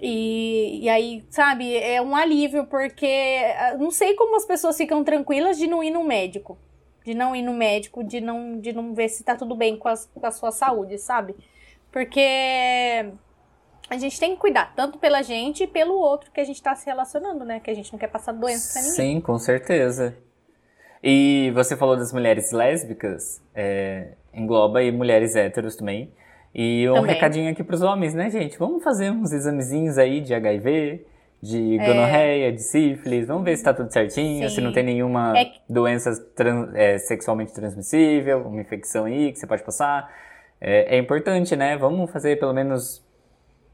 [0.00, 3.06] E, e aí, sabe, é um alívio, porque
[3.58, 6.58] ah, não sei como as pessoas ficam tranquilas de não ir no médico.
[7.04, 9.92] De não ir no médico, de não, de não ver se tá tudo bem com,
[10.14, 11.34] com a sua saúde, sabe?
[11.92, 13.12] Porque
[13.94, 16.74] a gente tem que cuidar, tanto pela gente e pelo outro que a gente tá
[16.74, 17.60] se relacionando, né?
[17.60, 18.96] Que a gente não quer passar doença pra ninguém.
[19.16, 20.14] Sim, com certeza.
[21.02, 26.10] E você falou das mulheres lésbicas, é, engloba aí mulheres héteros também.
[26.54, 27.14] E um Também.
[27.14, 28.56] recadinho aqui pros homens, né, gente?
[28.58, 31.04] Vamos fazer uns examezinhos aí de HIV,
[31.42, 33.26] de gonorreia, de sífilis.
[33.26, 34.54] Vamos ver se tá tudo certinho, Sim.
[34.54, 39.46] se não tem nenhuma É doença tran- é, sexualmente transmissível, uma infecção aí que você
[39.48, 40.08] pode passar.
[40.60, 41.76] É, é importante, né?
[41.76, 43.03] Vamos fazer pelo menos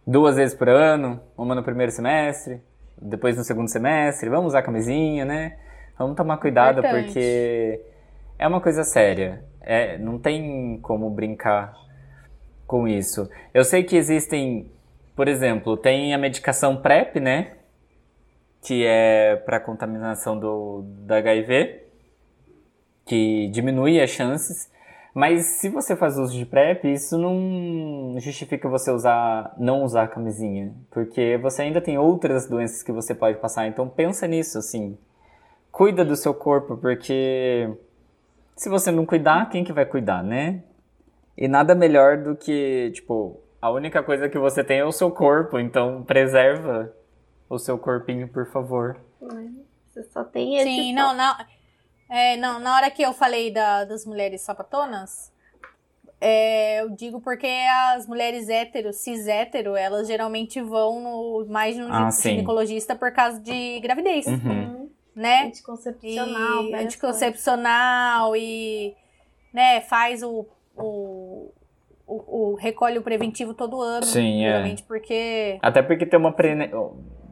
[0.07, 2.61] duas vezes por ano, uma no primeiro semestre,
[3.01, 4.29] depois no segundo semestre.
[4.29, 5.57] Vamos usar camisinha, né?
[5.99, 7.05] Vamos tomar cuidado Importante.
[7.05, 7.81] porque
[8.39, 9.45] é uma coisa séria.
[9.61, 11.75] É, não tem como brincar
[12.67, 13.29] com isso.
[13.53, 14.71] Eu sei que existem,
[15.15, 17.53] por exemplo, tem a medicação PrEP, né?
[18.63, 21.83] Que é para contaminação do, da HIV,
[23.05, 24.70] que diminui as chances.
[25.15, 30.73] Mas se você faz uso de PrEP, isso não justifica você usar, não usar camisinha,
[30.91, 33.67] porque você ainda tem outras doenças que você pode passar.
[33.67, 34.97] Então pensa nisso, assim,
[35.73, 37.69] cuida do seu corpo, porque
[38.55, 40.63] se você não cuidar, quem que vai cuidar, né?
[41.37, 45.11] E nada melhor do que, tipo, a única coisa que você tem é o seu
[45.11, 46.93] corpo, então preserva
[47.49, 48.97] o seu corpinho, por favor.
[49.89, 50.65] Você só tem esse.
[50.71, 51.01] Sim, só.
[51.01, 51.47] não, na,
[52.11, 55.33] é, não, na hora que eu falei da- das mulheres sapatonas,
[56.21, 57.47] é, eu digo porque
[57.95, 62.31] as mulheres hétero, cis hétero, elas geralmente vão no, mais no Ah, gi- sim.
[62.33, 64.91] ginecologista por causa de gravidez, Uhum.
[65.17, 65.45] Né?
[65.47, 66.65] Anticoncepcional.
[66.65, 68.95] e anticoncepcional e
[69.53, 70.47] né, faz o,
[70.77, 71.51] o,
[72.07, 74.75] o, o- recolhe o preventivo todo ano, Sim, é.
[74.87, 76.71] porque Até porque tem uma prene...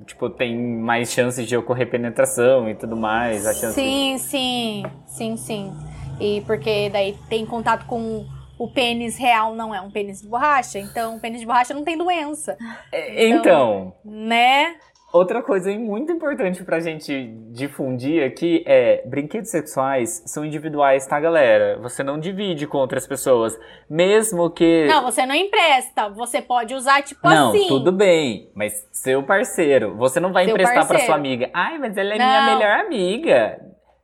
[0.08, 5.36] tipo, tem mais chances de ocorrer penetração e tudo mais, a chance Sim, sim, sim,
[5.36, 5.72] sim.
[6.20, 8.26] E porque daí tem contato com
[8.58, 11.84] o pênis real, não é um pênis de borracha, então o pênis de borracha não
[11.84, 12.56] tem doença,
[12.90, 14.74] É, Então, né?
[15.12, 21.78] Outra coisa muito importante pra gente difundir aqui é brinquedos sexuais são individuais, tá, galera?
[21.82, 27.02] Você não divide com outras pessoas, mesmo que Não, você não empresta, você pode usar
[27.02, 27.68] tipo Não, assim.
[27.68, 31.06] tudo bem, mas seu parceiro, você não vai Seu emprestar pra parceiro.
[31.06, 31.50] sua amiga.
[31.54, 32.54] Ai, mas ela é minha Não.
[32.58, 33.60] melhor amiga.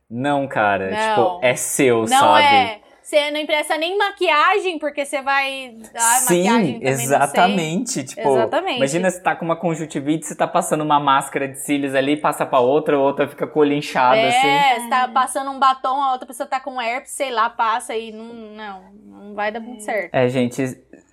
[0.09, 0.97] Não, cara, Não.
[1.09, 2.43] tipo, é seu, Não sabe?
[2.45, 2.84] é.
[3.05, 5.77] Você não empresta nem maquiagem, porque você vai.
[5.95, 7.05] Ah, maquiagem Sim, também sei.
[7.05, 8.03] exatamente.
[8.03, 8.77] Tipo, Exatamente.
[8.77, 12.47] imagina você tá com uma conjuntivite, você tá passando uma máscara de cílios ali, passa
[12.47, 14.47] pra outra, a outra fica com o olho inchado, assim.
[14.47, 17.95] É, você tá passando um batom, a outra pessoa tá com herpes, sei lá, passa
[17.95, 20.09] e não, não, não vai dar muito certo.
[20.11, 20.63] É, gente,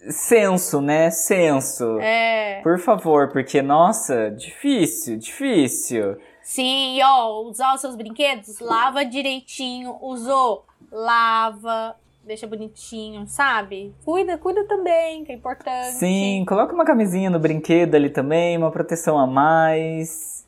[0.09, 1.11] senso, né?
[1.11, 1.99] Senso.
[2.01, 2.61] É.
[2.63, 6.17] Por favor, porque, nossa, difícil, difícil.
[6.53, 11.97] Sim, ó, usar os seus brinquedos, lava direitinho, usou, lava,
[12.27, 13.95] deixa bonitinho, sabe?
[14.05, 15.93] Cuida, cuida também, que é importante.
[15.93, 20.47] Sim, coloca uma camisinha no brinquedo ali também, uma proteção a mais.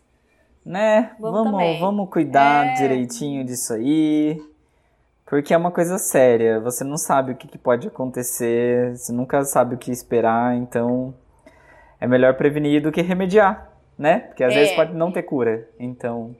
[0.62, 1.12] Né?
[1.18, 2.74] Vamos Vamos, vamos cuidar É.
[2.74, 4.38] direitinho disso aí.
[5.24, 6.60] Porque é uma coisa séria.
[6.60, 11.14] Você não sabe o que, que pode acontecer, você nunca sabe o que esperar, então
[11.98, 14.20] é melhor prevenir do que remediar, né?
[14.20, 14.56] Porque às É.
[14.56, 15.68] vezes pode não ter cura.
[15.78, 16.34] Então,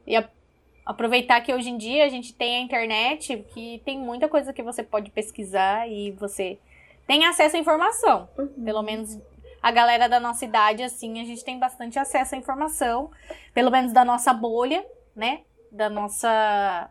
[0.87, 4.63] Aproveitar que hoje em dia a gente tem a internet, que tem muita coisa que
[4.63, 6.59] você pode pesquisar e você
[7.07, 8.29] tem acesso à informação.
[8.37, 8.65] Uhum.
[8.65, 9.19] Pelo menos
[9.63, 13.11] a galera da nossa idade, assim, a gente tem bastante acesso à informação.
[13.55, 14.85] Pelo menos da nossa bolha,
[15.17, 15.41] né?
[15.73, 16.91] Da nossa.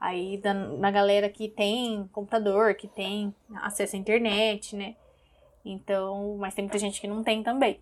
[0.00, 4.94] Aí, da, da galera que tem computador, que tem acesso à internet, né?
[5.62, 7.78] Então, mas tem muita gente que não tem também.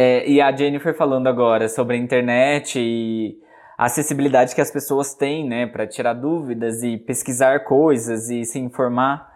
[0.00, 3.36] É, e a Jennifer falando agora sobre a internet e
[3.76, 8.60] a acessibilidade que as pessoas têm, né, para tirar dúvidas e pesquisar coisas e se
[8.60, 9.28] informar,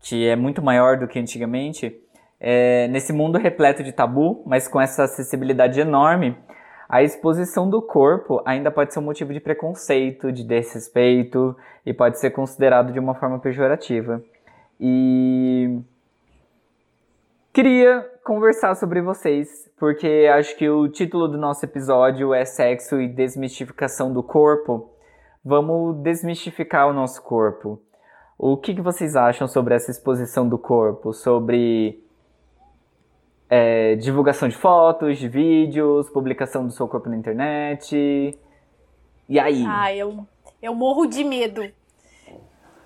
[0.00, 1.98] que é muito maior do que antigamente.
[2.38, 6.36] É, nesse mundo repleto de tabu, mas com essa acessibilidade enorme,
[6.86, 12.20] a exposição do corpo ainda pode ser um motivo de preconceito, de desrespeito e pode
[12.20, 14.22] ser considerado de uma forma pejorativa.
[14.78, 15.80] E
[17.54, 23.06] Queria conversar sobre vocês, porque acho que o título do nosso episódio é Sexo e
[23.06, 24.90] Desmistificação do Corpo.
[25.44, 27.80] Vamos desmistificar o nosso corpo.
[28.36, 31.12] O que, que vocês acham sobre essa exposição do corpo?
[31.12, 32.02] Sobre
[33.48, 38.36] é, divulgação de fotos, de vídeos, publicação do seu corpo na internet?
[39.28, 39.64] E aí?
[39.64, 40.26] Ah, eu,
[40.60, 41.62] eu morro de medo.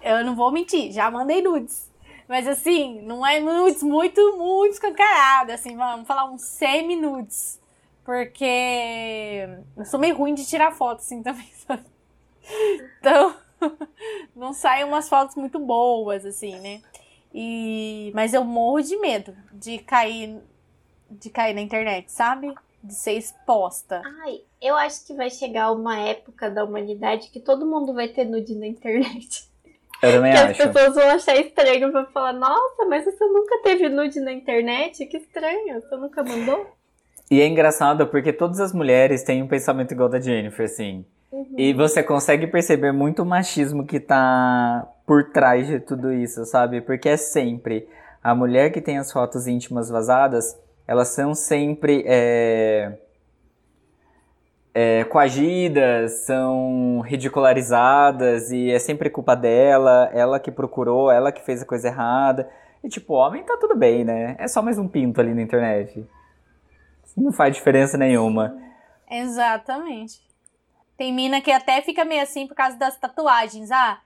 [0.03, 1.88] Eu não vou mentir, já mandei nudes.
[2.29, 7.59] Mas assim, não é nudes muito, muito escancarado, assim, vamos falar uns 100 minutos.
[8.05, 11.85] Porque eu sou meio ruim de tirar foto, assim, também, sabe?
[13.01, 13.35] Então,
[14.37, 16.83] não saem umas fotos muito boas, assim, né?
[17.33, 18.11] E...
[18.15, 20.39] Mas eu morro de medo de cair,
[21.11, 22.55] de cair na internet, sabe?
[22.83, 24.03] De ser exposta.
[24.23, 28.25] Ai, eu acho que vai chegar uma época da humanidade que todo mundo vai ter
[28.25, 29.49] nude na internet.
[30.03, 30.63] Eu também que acho.
[30.63, 35.05] as pessoas vão achar estranho, vão falar, nossa, mas você nunca teve nude na internet?
[35.07, 36.67] Que estranho, você nunca mandou?
[37.31, 41.05] E é engraçado porque todas as mulheres têm um pensamento igual da Jennifer, assim.
[41.31, 41.55] Uhum.
[41.59, 46.81] E você consegue perceber muito o machismo que tá por trás de tudo isso, sabe?
[46.81, 47.87] Porque é sempre
[48.23, 52.99] a mulher que tem as fotos íntimas vazadas, elas são sempre é,
[54.75, 61.63] é, coagidas, são ridicularizadas e é sempre culpa dela, ela que procurou, ela que fez
[61.63, 62.49] a coisa errada.
[62.83, 64.37] E tipo, homem tá tudo bem, né?
[64.39, 66.07] É só mais um pinto ali na internet.
[67.17, 68.57] Não faz diferença nenhuma.
[69.11, 70.21] Exatamente.
[70.97, 73.71] Tem mina que até fica meio assim por causa das tatuagens.
[73.71, 73.99] Ah,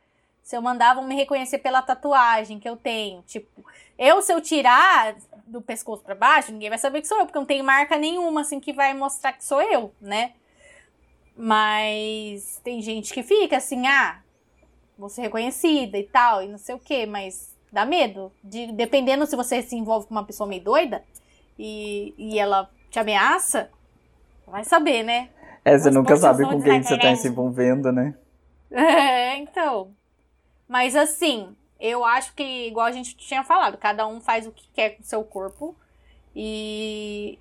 [0.42, 3.22] se eu mandar, vão me reconhecer pela tatuagem que eu tenho.
[3.22, 3.64] Tipo,
[3.98, 5.14] eu, se eu tirar
[5.46, 8.40] do pescoço pra baixo, ninguém vai saber que sou eu, porque não tem marca nenhuma,
[8.40, 10.32] assim, que vai mostrar que sou eu, né?
[11.36, 14.20] Mas tem gente que fica assim, ah,
[14.98, 18.30] vou ser reconhecida e tal, e não sei o quê, mas dá medo.
[18.44, 21.02] De, dependendo se você se envolve com uma pessoa meio doida
[21.58, 23.70] e, e ela te ameaça,
[24.46, 25.30] vai saber, né?
[25.64, 27.20] É, você As nunca sabe com quem você tá internet.
[27.20, 28.14] se envolvendo, né?
[28.74, 29.90] É, então.
[30.66, 34.66] Mas assim, eu acho que, igual a gente tinha falado, cada um faz o que
[34.72, 35.76] quer com o seu corpo
[36.34, 37.38] e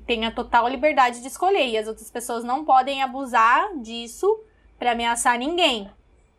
[0.00, 1.66] tem a total liberdade de escolher.
[1.66, 4.42] E as outras pessoas não podem abusar disso
[4.78, 5.90] pra ameaçar ninguém.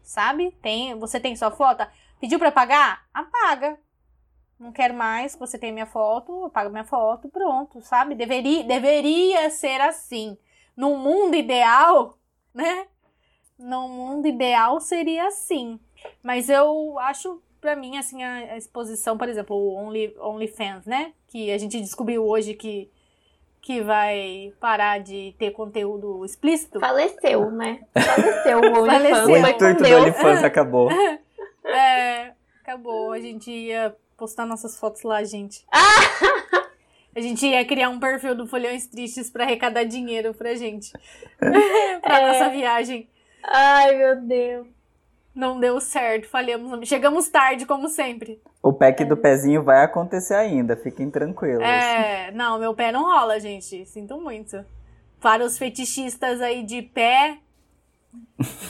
[0.04, 0.52] Sabe?
[0.62, 1.86] Tem, você tem sua foto?
[2.20, 3.06] Pediu pra pagar?
[3.14, 3.78] Apaga.
[4.60, 8.16] Não quero mais você tenha minha foto, apaga minha foto, pronto, sabe?
[8.16, 10.38] Deveria, deveria ser assim.
[10.76, 12.18] No mundo ideal,
[12.54, 12.88] né?
[13.58, 15.80] No mundo ideal seria assim.
[16.24, 21.14] Mas eu acho, pra mim, assim, a exposição, por exemplo, o Only, OnlyFans, né?
[21.28, 22.92] Que a gente descobriu hoje que,
[23.66, 26.80] que vai parar de ter conteúdo explícito.
[26.80, 27.80] Faleceu, né?
[27.96, 29.10] Faleceu o OnlyFans.
[29.10, 29.44] Faleceu.
[29.44, 29.96] O intuito do.
[29.96, 30.90] OnlyFans acabou.
[31.68, 33.12] É, acabou.
[33.12, 35.66] A gente ia postar nossas fotos lá, gente.
[37.16, 40.92] A gente ia criar um perfil do Folhões Tristes pra arrecadar dinheiro pra gente.
[41.40, 42.28] pra É.
[42.32, 43.10] nossa viagem.
[43.44, 44.68] Ai, meu Deus.
[45.36, 46.88] Não deu certo, falhamos.
[46.88, 48.42] Chegamos tarde, como sempre.
[48.64, 51.62] O pack do pezinho vai acontecer ainda, fiquem tranquilos.
[51.62, 53.86] É, não, meu pé não rola, gente.
[53.86, 54.64] Sinto muito.
[55.20, 57.40] Para os fetichistas aí de pé,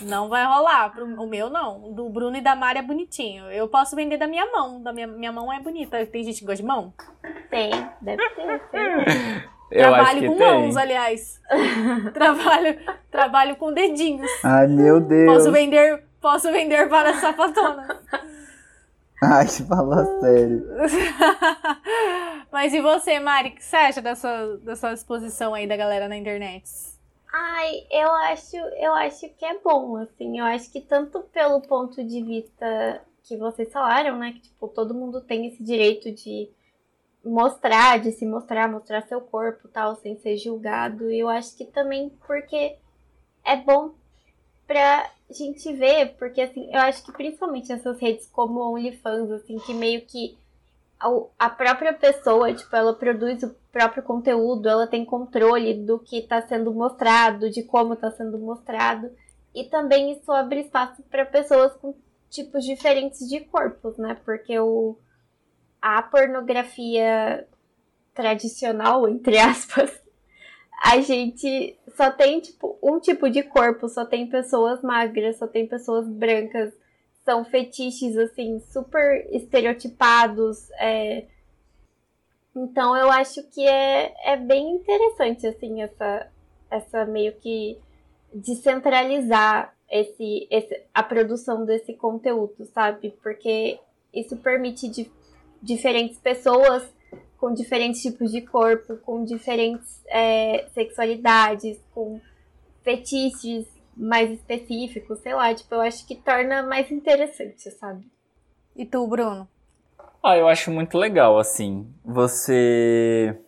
[0.01, 0.97] não vai rolar.
[0.99, 1.89] O meu não.
[1.89, 3.45] O do Bruno e da Mari é bonitinho.
[3.51, 4.81] Eu posso vender da minha mão.
[4.81, 6.03] Da minha, minha mão é bonita.
[6.07, 6.93] Tem gente que gosta de mão?
[7.49, 7.69] Tem,
[8.01, 8.59] deve ter.
[8.71, 9.45] Tem.
[9.71, 10.47] Eu acho trabalho que com tem.
[10.47, 11.41] mãos, aliás.
[12.13, 12.79] trabalho,
[13.11, 14.29] trabalho com dedinhos.
[14.43, 15.33] Ai, meu Deus.
[15.33, 18.01] Posso vender, posso vender para sapatona.
[19.21, 20.65] Ai, fala sério.
[22.51, 23.49] Mas e você, Mari?
[23.49, 26.67] O que você acha dessa, dessa exposição aí da galera na internet?
[27.31, 30.39] Ai, eu acho, eu acho que é bom, assim.
[30.39, 34.33] Eu acho que tanto pelo ponto de vista que vocês falaram, né?
[34.33, 36.49] Que, tipo, todo mundo tem esse direito de
[37.23, 41.11] mostrar, de se mostrar, mostrar seu corpo tal, sem ser julgado.
[41.11, 42.77] E eu acho que também porque
[43.43, 43.93] é bom
[44.67, 49.73] pra gente ver, porque assim, eu acho que principalmente nessas redes como OnlyFans, assim, que
[49.73, 50.37] meio que
[50.99, 56.19] a- a própria pessoa, tipo, ela produz o próprio conteúdo, ela tem controle do que
[56.19, 59.11] está sendo mostrado, de como está sendo mostrado.
[59.53, 61.93] E também isso abre espaço para pessoas com
[62.29, 64.17] tipos diferentes de corpos, né?
[64.25, 64.97] Porque o,
[65.81, 67.47] a pornografia
[68.13, 69.91] tradicional, entre aspas,
[70.85, 75.67] a gente só tem tipo um tipo de corpo, só tem pessoas magras, só tem
[75.67, 76.71] pessoas brancas,
[77.23, 80.69] são fetiches assim super estereotipados.
[80.79, 81.25] é.
[82.55, 86.31] Então eu acho que é, é bem interessante assim essa
[86.69, 87.79] essa meio que
[88.31, 93.09] descentralizar esse, esse a produção desse conteúdo, sabe?
[93.23, 93.79] Porque
[94.13, 95.11] isso permite di-
[95.61, 96.87] diferentes pessoas
[97.45, 102.19] com diferentes tipos de corpo, com diferentes é, sexualidades, com
[102.83, 108.03] fetiches mais específicos, sei lá, tipo, eu acho que torna mais interessante, sabe?
[108.75, 109.47] E tu, Bruno?
[110.23, 111.87] Ah, eu acho muito legal, assim.
[112.03, 113.39] Você.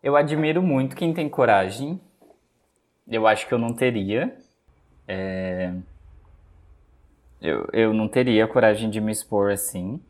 [0.00, 2.00] Eu admiro muito quem tem coragem.
[3.08, 4.38] Eu acho que eu não teria.
[5.08, 5.74] É,
[7.42, 10.00] Eu, eu não teria coragem de me expor assim.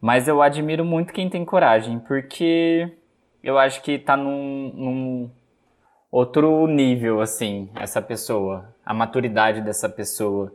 [0.00, 2.90] Mas eu admiro muito quem tem coragem, porque
[3.42, 5.30] eu acho que tá num, num
[6.10, 8.74] outro nível, assim, essa pessoa.
[8.84, 10.52] A maturidade dessa pessoa.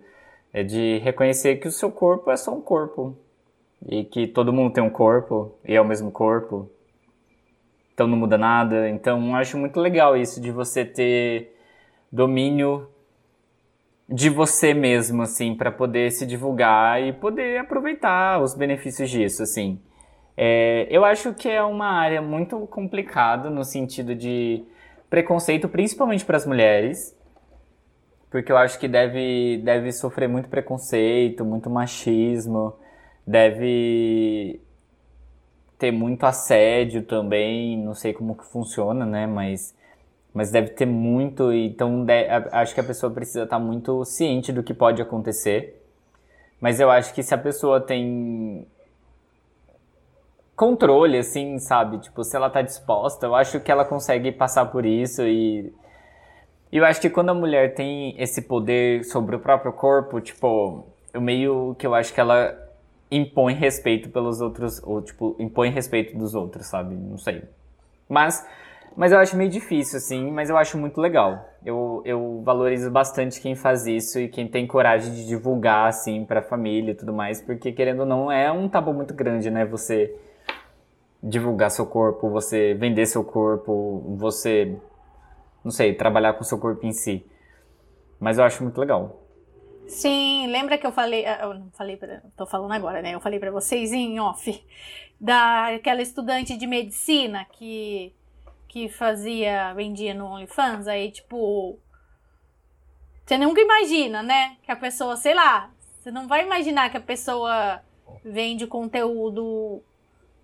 [0.54, 3.18] É de reconhecer que o seu corpo é só um corpo.
[3.88, 6.70] E que todo mundo tem um corpo, e é o mesmo corpo.
[7.94, 8.90] Então não muda nada.
[8.90, 11.56] Então acho muito legal isso de você ter
[12.12, 12.88] domínio
[14.12, 19.80] de você mesmo, assim, para poder se divulgar e poder aproveitar os benefícios disso, assim.
[20.36, 24.64] É, eu acho que é uma área muito complicada no sentido de
[25.10, 27.18] preconceito, principalmente para as mulheres,
[28.30, 32.74] porque eu acho que deve, deve sofrer muito preconceito, muito machismo,
[33.26, 34.62] deve
[35.78, 39.76] ter muito assédio também, não sei como que funciona, né, mas
[40.34, 42.06] mas deve ter muito, então
[42.52, 45.82] acho que a pessoa precisa estar muito ciente do que pode acontecer.
[46.60, 48.66] Mas eu acho que se a pessoa tem
[50.56, 51.98] controle, assim, sabe?
[51.98, 55.74] Tipo, se ela tá disposta, eu acho que ela consegue passar por isso e.
[56.72, 61.20] Eu acho que quando a mulher tem esse poder sobre o próprio corpo, tipo, eu
[61.20, 62.58] meio que eu acho que ela
[63.10, 66.96] impõe respeito pelos outros, ou tipo, impõe respeito dos outros, sabe?
[66.96, 67.44] Não sei.
[68.08, 68.46] Mas
[68.96, 71.50] mas eu acho meio difícil, assim, mas eu acho muito legal.
[71.66, 76.42] Eu, eu valorizo bastante quem faz isso e quem tem coragem de divulgar, assim, pra
[76.42, 79.66] família e tudo mais, porque querendo ou não, é um tabu muito grande, né?
[79.66, 80.14] Você
[81.24, 84.76] divulgar seu corpo, você vender seu corpo, você,
[85.64, 87.26] não sei, trabalhar com seu corpo em si.
[88.20, 89.22] Mas eu acho muito legal.
[89.88, 93.14] Sim, lembra que eu falei, ah, eu não falei pra, tô falando agora, né?
[93.14, 94.64] Eu falei para vocês em off
[95.20, 98.14] daquela estudante de medicina que
[98.72, 101.78] que fazia, vendia no OnlyFans, aí tipo.
[103.26, 104.56] Você nunca imagina, né?
[104.64, 105.70] Que a pessoa, sei lá,
[106.00, 107.82] você não vai imaginar que a pessoa
[108.24, 109.84] vende conteúdo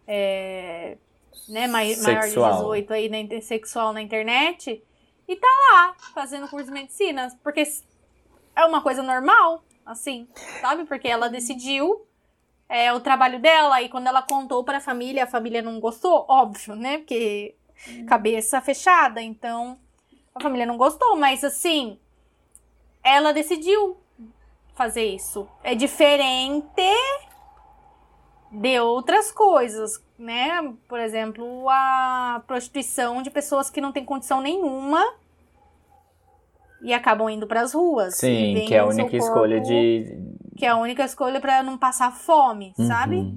[0.05, 0.97] é,
[1.47, 4.83] né, maior de 18 aí, na, sexual na internet
[5.25, 7.29] e tá lá fazendo curso de medicina.
[7.41, 7.63] Porque
[8.57, 10.27] é uma coisa normal, assim,
[10.59, 10.83] sabe?
[10.83, 12.05] Porque ela decidiu
[12.67, 16.75] é, o trabalho dela e quando ela contou pra família, a família não gostou, óbvio,
[16.75, 16.97] né?
[16.97, 17.55] Porque
[18.07, 19.21] cabeça fechada.
[19.21, 19.77] Então,
[20.33, 21.97] a família não gostou, mas assim,
[23.03, 23.97] ela decidiu
[24.75, 25.47] fazer isso.
[25.63, 26.71] É diferente
[28.51, 30.73] de outras coisas, né?
[30.87, 35.03] Por exemplo, a prostituição de pessoas que não têm condição nenhuma
[36.81, 38.15] e acabam indo para as ruas.
[38.15, 40.05] Sim, que é a única corpo, escolha de
[40.55, 42.87] que é a única escolha para não passar fome, uhum.
[42.87, 43.33] sabe?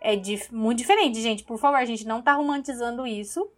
[0.00, 1.44] É dif muito diferente, gente.
[1.44, 3.50] Por favor, a gente não tá romantizando isso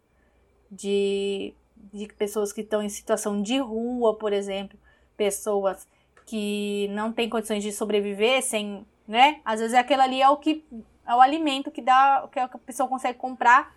[0.71, 1.53] de,
[1.93, 4.77] de pessoas que estão em situação de rua, por exemplo,
[5.17, 5.87] pessoas
[6.25, 9.39] que não têm condições de sobreviver sem, né?
[9.43, 10.63] Às vezes aquilo ali é o que
[11.07, 13.73] é o alimento que dá, que a pessoa consegue comprar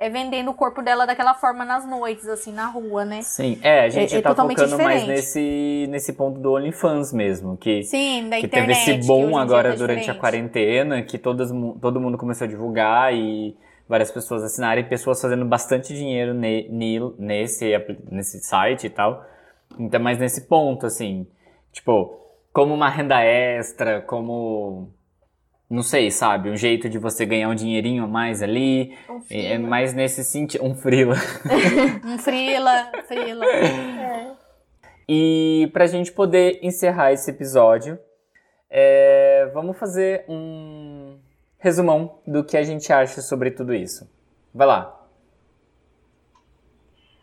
[0.00, 3.20] é vendendo o corpo dela daquela forma nas noites, assim, na rua, né?
[3.22, 4.84] Sim, é, a gente é, é tá focando diferente.
[4.84, 9.36] mais nesse, nesse ponto do OnlyFans mesmo, que, Sim, da que internet, teve esse boom
[9.36, 11.50] agora tá durante a quarentena, que todas,
[11.80, 13.56] todo mundo começou a divulgar e
[13.88, 17.72] várias pessoas assinarem, pessoas fazendo bastante dinheiro ne, ne, nesse,
[18.10, 19.24] nesse site e tal.
[19.78, 21.26] Então, mas nesse ponto, assim,
[21.72, 22.18] tipo,
[22.52, 24.92] como uma renda extra, como.
[25.70, 26.50] Não sei, sabe?
[26.50, 28.96] Um jeito de você ganhar um dinheirinho a mais ali.
[29.08, 30.64] Um é mais nesse sentido.
[30.64, 31.14] Um frila.
[32.04, 33.44] um frila, frila.
[33.44, 34.32] É.
[35.06, 37.98] E pra gente poder encerrar esse episódio,
[38.70, 40.87] é, vamos fazer um
[41.58, 44.08] resumão do que a gente acha sobre tudo isso.
[44.54, 44.94] Vai lá.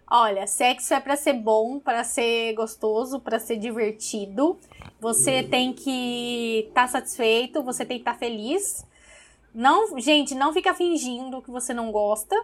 [0.08, 4.58] Olha, sexo é para ser bom, para ser gostoso, para ser divertido.
[5.00, 8.86] Você tem que estar tá satisfeito, você tem que estar tá feliz.
[9.54, 12.36] Não, gente, não fica fingindo que você não gosta,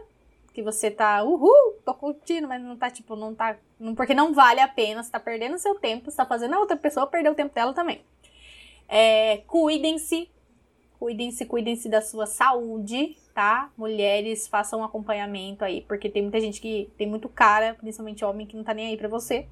[0.53, 4.33] que você tá, uhul, tô curtindo, mas não tá tipo, não tá, não, porque não
[4.33, 7.29] vale a pena, você tá perdendo seu tempo, você tá fazendo a outra pessoa perder
[7.29, 8.01] o tempo dela também.
[8.87, 10.29] É, cuidem-se,
[11.01, 13.71] Cuidem-se, cuidem-se da sua saúde, tá?
[13.75, 18.55] Mulheres, façam acompanhamento aí, porque tem muita gente que tem muito cara, principalmente homem, que
[18.55, 19.47] não tá nem aí pra você.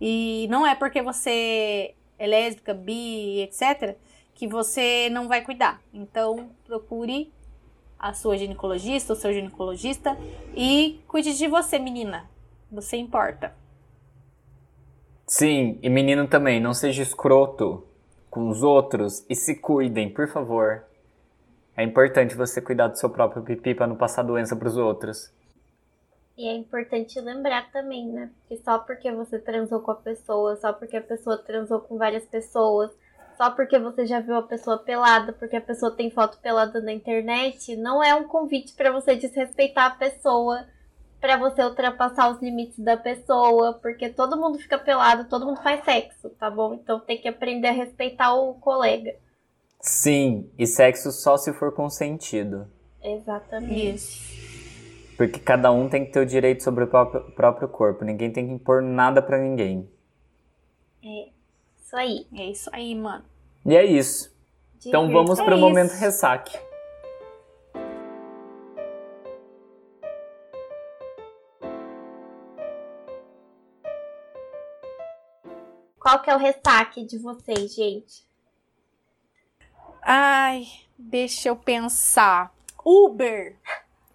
[0.00, 3.96] E não é porque você é lésbica, bi, etc.,
[4.34, 5.78] que você não vai cuidar.
[5.92, 7.30] Então, procure
[7.98, 10.16] a sua ginecologista, o seu ginecologista
[10.56, 12.30] e cuide de você, menina.
[12.72, 13.54] Você importa.
[15.26, 17.86] Sim, e menino também, não seja escroto
[18.30, 20.84] com os outros e se cuidem, por favor.
[21.76, 25.32] É importante você cuidar do seu próprio pipi para não passar doença para os outros.
[26.36, 28.30] E é importante lembrar também, né?
[28.48, 32.24] Que só porque você transou com a pessoa, só porque a pessoa transou com várias
[32.24, 32.90] pessoas,
[33.36, 36.92] só porque você já viu a pessoa pelada, porque a pessoa tem foto pelada na
[36.92, 40.64] internet, não é um convite para você desrespeitar a pessoa,
[41.20, 45.84] para você ultrapassar os limites da pessoa, porque todo mundo fica pelado, todo mundo faz
[45.84, 46.74] sexo, tá bom?
[46.74, 49.14] Então tem que aprender a respeitar o colega.
[49.80, 52.66] Sim, e sexo só se for consentido.
[53.02, 53.94] Exatamente.
[53.94, 54.38] Isso.
[55.16, 58.04] Porque cada um tem que ter o direito sobre o próprio, próprio corpo.
[58.04, 59.88] Ninguém tem que impor nada pra ninguém.
[61.02, 61.28] É
[61.80, 62.26] isso aí.
[62.36, 63.24] É isso aí, mano.
[63.66, 64.32] E é isso.
[64.86, 65.60] Então vamos É pro isso.
[65.60, 66.56] momento ressaque.
[76.08, 78.24] Qual que é o ressaque de vocês, gente?
[80.02, 82.50] Ai, deixa eu pensar.
[82.82, 83.54] Uber.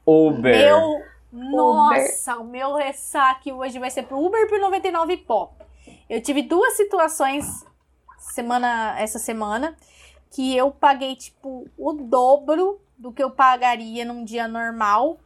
[0.03, 0.57] Uber.
[0.57, 1.03] Meu.
[1.31, 5.53] Nossa, o meu ressaque hoje vai ser pro Uber e pro 99 Pop.
[6.09, 7.63] Eu tive duas situações
[8.17, 9.77] semana essa semana
[10.31, 15.19] que eu paguei tipo o dobro do que eu pagaria num dia normal,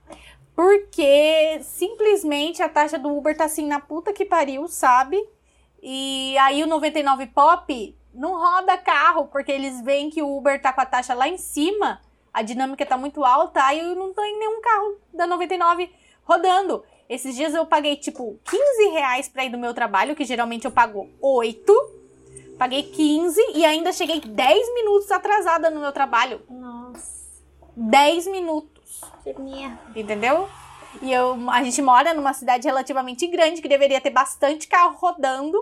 [0.53, 5.17] porque simplesmente a taxa do Uber tá assim na puta que pariu, sabe?
[5.81, 10.73] E aí o 99 Pop não roda carro, porque eles veem que o Uber tá
[10.73, 12.01] com a taxa lá em cima,
[12.33, 15.89] a dinâmica tá muito alta, aí eu não tem nenhum carro da 99
[16.23, 16.83] rodando.
[17.07, 20.71] Esses dias eu paguei tipo 15 reais pra ir do meu trabalho, que geralmente eu
[20.71, 21.97] pago 8.
[22.57, 26.41] Paguei 15 e ainda cheguei 10 minutos atrasada no meu trabalho.
[26.49, 27.43] Nossa,
[27.75, 29.01] 10 minutos.
[29.23, 29.79] que merda.
[29.95, 30.49] Entendeu?
[31.01, 35.57] E eu, a gente mora numa cidade relativamente grande que deveria ter bastante carro rodando,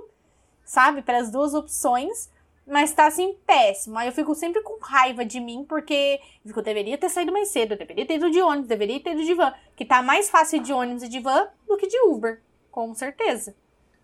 [0.63, 1.01] sabe?
[1.01, 2.29] Para as duas opções.
[2.67, 3.97] Mas tá assim péssimo.
[3.97, 7.75] Aí eu fico sempre com raiva de mim, porque eu deveria ter saído mais cedo,
[7.75, 9.53] deveria ter ido de ônibus, deveria ter ido de van.
[9.75, 13.55] Que tá mais fácil de ônibus e de van do que de Uber, com certeza.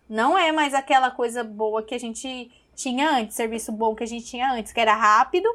[0.08, 4.06] Não é mais aquela coisa boa que a gente tinha antes, serviço bom que a
[4.06, 5.48] gente tinha antes, que era rápido.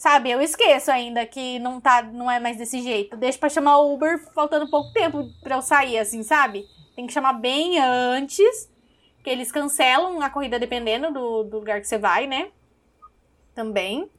[0.00, 3.18] Sabe, eu esqueço ainda que não tá, não é mais desse jeito.
[3.18, 6.66] Deixa pra chamar o Uber faltando pouco tempo pra eu sair, assim, sabe?
[6.96, 8.72] Tem que chamar bem antes,
[9.22, 12.50] que eles cancelam a corrida dependendo do, do lugar que você vai, né?
[13.54, 14.10] Também.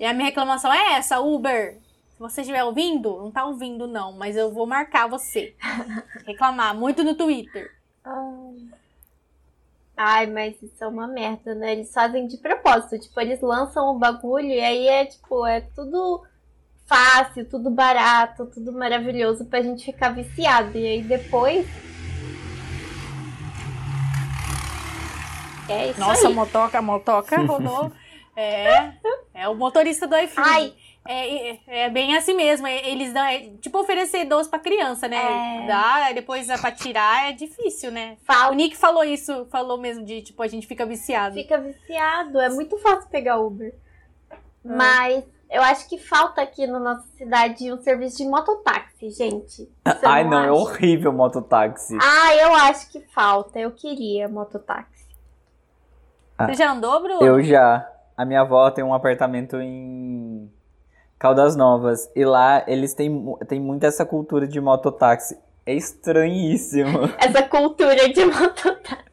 [0.00, 1.78] E a minha reclamação é essa, Uber.
[2.08, 5.54] Se você estiver ouvindo, não tá ouvindo não, mas eu vou marcar você.
[6.26, 7.70] Reclamar muito no Twitter.
[10.02, 11.72] Ai, mas isso é uma merda, né?
[11.72, 12.98] Eles fazem de propósito.
[12.98, 16.24] Tipo, eles lançam o bagulho e aí é tipo, é tudo
[16.86, 20.78] fácil, tudo barato, tudo maravilhoso pra gente ficar viciado.
[20.78, 21.66] E aí depois.
[25.68, 26.34] É isso Nossa, aí.
[26.34, 27.92] motoca, motoca rodou.
[28.36, 28.92] É,
[29.34, 30.48] é o motorista do iFood.
[30.48, 30.72] Ai.
[31.12, 32.68] É, é, é bem assim mesmo.
[32.68, 33.24] é- Eles dão.
[33.24, 35.16] É, tipo oferecer doce pra criança, né?
[35.64, 35.66] É.
[35.66, 38.16] Dá, depois é pra tirar é difícil, né?
[38.22, 41.34] O Falta, Nick falou isso, falou mesmo de tipo, a gente fica viciado.
[41.34, 42.40] fica viciado.
[42.40, 43.74] É muito fácil pegar Uber.
[44.32, 44.36] É.
[44.62, 49.68] Mas eu acho que falta aqui na nossa cidade um serviço de mototáxi, gente.
[50.04, 51.98] Ai, não, é horrível mototáxi.
[52.00, 53.58] Ah, eu acho que falta.
[53.58, 55.08] Eu queria mototáxi.
[56.38, 57.20] Você já andou, Bruno?
[57.22, 57.84] Eu já.
[58.16, 60.48] A minha avó tem um apartamento em
[61.20, 62.10] Caldas Novas.
[62.16, 65.38] E lá eles têm, têm muito essa cultura de mototáxi.
[65.66, 67.00] É estranhíssimo.
[67.20, 69.04] Essa cultura de mototáxi.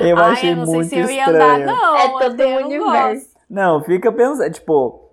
[0.00, 1.62] Eu Ai, achei eu não sei muito se eu ia estranho.
[1.62, 1.96] andar, não.
[1.96, 3.24] É todo o não universo.
[3.24, 3.40] gosto.
[3.48, 5.08] Não, fica pensando, tipo,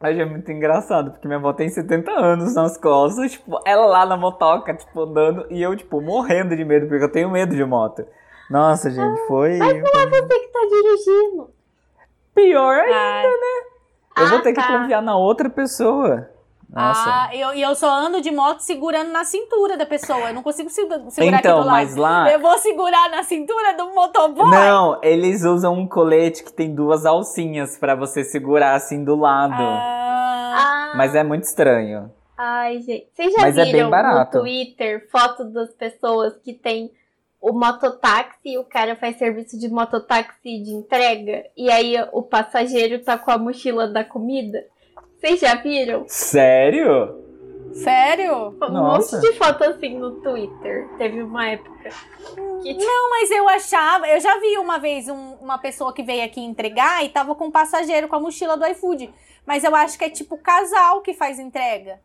[0.00, 4.16] achei muito engraçado, porque minha avó tem 70 anos nas costas, tipo, ela lá na
[4.16, 8.06] motoca, tipo, andando, e eu, tipo, morrendo de medo, porque eu tenho medo de moto.
[8.50, 11.50] Nossa, gente, foi Você que tá dirigindo.
[12.34, 12.94] pior ainda.
[12.96, 13.26] Ai,
[14.16, 14.78] Eu vou Ah, ter que tá.
[14.80, 16.28] confiar na outra pessoa.
[16.72, 17.04] Nossa.
[17.08, 20.28] Ah, eu, e eu só ando de moto segurando na cintura da pessoa.
[20.28, 21.70] Eu não consigo se- segurar aqui então, do lado.
[21.70, 22.32] mas lá.
[22.32, 24.50] Eu vou segurar na cintura do motoboy.
[24.50, 29.54] Não, eles usam um colete que tem duas alcinhas pra você segurar assim do lado.
[29.62, 32.10] Ah, Ah, Mas é muito estranho.
[32.36, 33.06] Ai, gente.
[33.14, 34.38] Vocês já Mas é bem viram barato.
[34.38, 36.90] no Twitter foto das pessoas que tem
[37.46, 41.44] o mototáxi e o cara faz serviço de mototáxi de entrega?
[41.56, 44.64] E aí o passageiro tá com a mochila da comida?
[45.18, 46.04] Vocês já viram?
[46.08, 47.22] Sério?
[47.74, 48.48] sério?
[48.62, 49.16] Um Nossa.
[49.16, 50.88] monte de foto assim no Twitter.
[50.96, 51.90] Teve uma época
[52.62, 54.06] que Não, mas eu achava.
[54.08, 57.46] Eu já vi uma vez um- uma pessoa que veio aqui entregar e tava com
[57.46, 59.12] um passageiro com a mochila do iFood.
[59.44, 62.00] Mas eu acho que é tipo casal que faz entrega.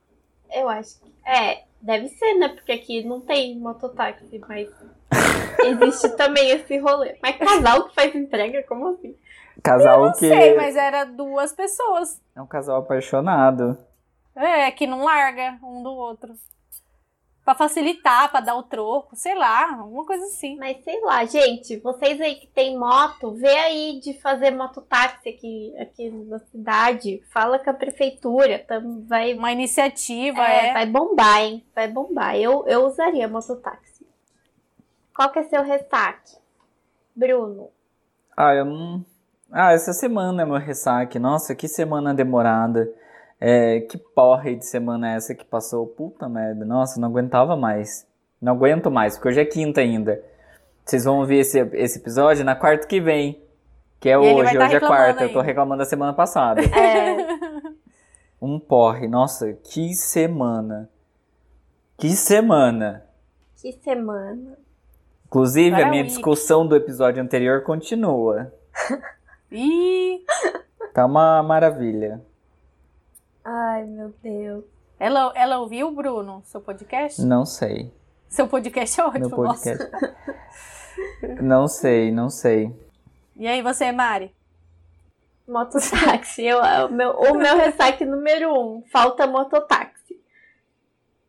[0.51, 1.13] Eu acho que.
[1.25, 2.47] É, deve ser, né?
[2.49, 4.67] Porque aqui não tem mototáxi, mas
[5.63, 7.17] existe também esse rolê.
[7.21, 9.15] Mas casal que faz entrega, como assim?
[9.63, 10.27] Casal Não que.
[10.27, 12.21] sei, mas era duas pessoas.
[12.35, 13.77] É um casal apaixonado.
[14.35, 16.33] É, que não larga um do outro.
[17.43, 20.55] Pra facilitar, pra dar o troco, sei lá, alguma coisa assim.
[20.57, 25.73] Mas sei lá, gente, vocês aí que tem moto, vê aí de fazer mototáxi aqui,
[25.79, 27.23] aqui na cidade.
[27.33, 30.73] Fala com a prefeitura, tam, vai, Uma iniciativa, é, é.
[30.73, 31.65] vai bombar, hein?
[31.73, 32.35] Vai bombar.
[32.35, 33.88] Eu, eu usaria mototáxi.
[35.19, 36.37] Qual que é seu ressaque?
[37.13, 37.71] Bruno.
[38.37, 39.05] Ah, eu não.
[39.51, 41.19] Ah, essa semana é meu ressaque.
[41.19, 42.89] Nossa, que semana demorada.
[43.37, 45.85] É, que porra de semana é essa que passou?
[45.87, 46.63] Puta merda.
[46.63, 48.07] Nossa, não aguentava mais.
[48.41, 50.23] Não aguento mais, porque hoje é quinta ainda.
[50.85, 53.43] Vocês vão ouvir esse, esse episódio na quarta que vem.
[53.99, 55.23] Que é vai hoje, tá hoje é quarta.
[55.25, 55.47] Eu tô ainda.
[55.47, 56.61] reclamando da semana passada.
[56.71, 57.17] É,
[58.41, 59.05] Um porre.
[59.09, 60.89] Nossa, que semana.
[61.97, 63.03] Que semana.
[63.61, 64.58] que semana.
[65.29, 66.13] Inclusive, a minha Parabéns.
[66.13, 68.51] discussão do episódio anterior continua.
[69.51, 70.23] Ih,
[70.93, 72.19] Tá uma maravilha.
[73.45, 74.63] Ai, meu Deus.
[74.99, 77.21] ela, ela ouviu, Bruno, seu podcast?
[77.21, 77.93] Não sei.
[78.27, 79.87] Seu podcast é ótimo, Meu podcast.
[81.41, 82.75] não sei, não sei.
[83.35, 84.33] E aí, você, Mari?
[85.47, 86.43] Mototáxi.
[86.43, 89.98] Eu, o, meu, o meu ressaque número um, falta mototáxi.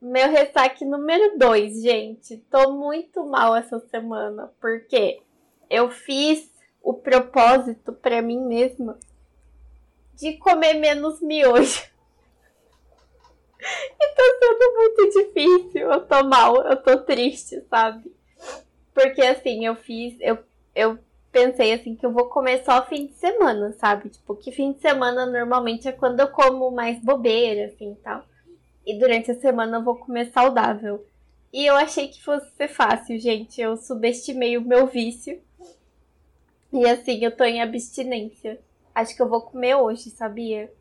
[0.00, 2.38] Meu ressaque número dois, gente.
[2.50, 5.20] Tô muito mal essa semana, porque
[5.68, 6.50] eu fiz
[6.82, 8.98] o propósito pra mim mesma
[10.14, 11.88] de comer menos miojo.
[13.62, 15.92] E tá sendo muito difícil.
[15.92, 18.10] Eu tô mal, eu tô triste, sabe?
[18.94, 20.38] Porque assim, eu fiz, eu,
[20.74, 20.98] eu
[21.30, 24.08] pensei assim que eu vou comer só fim de semana, sabe?
[24.08, 28.24] Tipo, que fim de semana normalmente é quando eu como mais bobeira, assim, tal.
[28.86, 31.04] E durante a semana eu vou comer saudável.
[31.52, 33.60] E eu achei que fosse ser fácil, gente.
[33.60, 35.40] Eu subestimei o meu vício.
[36.72, 38.60] E assim, eu tô em abstinência.
[38.94, 40.72] Acho que eu vou comer hoje, sabia?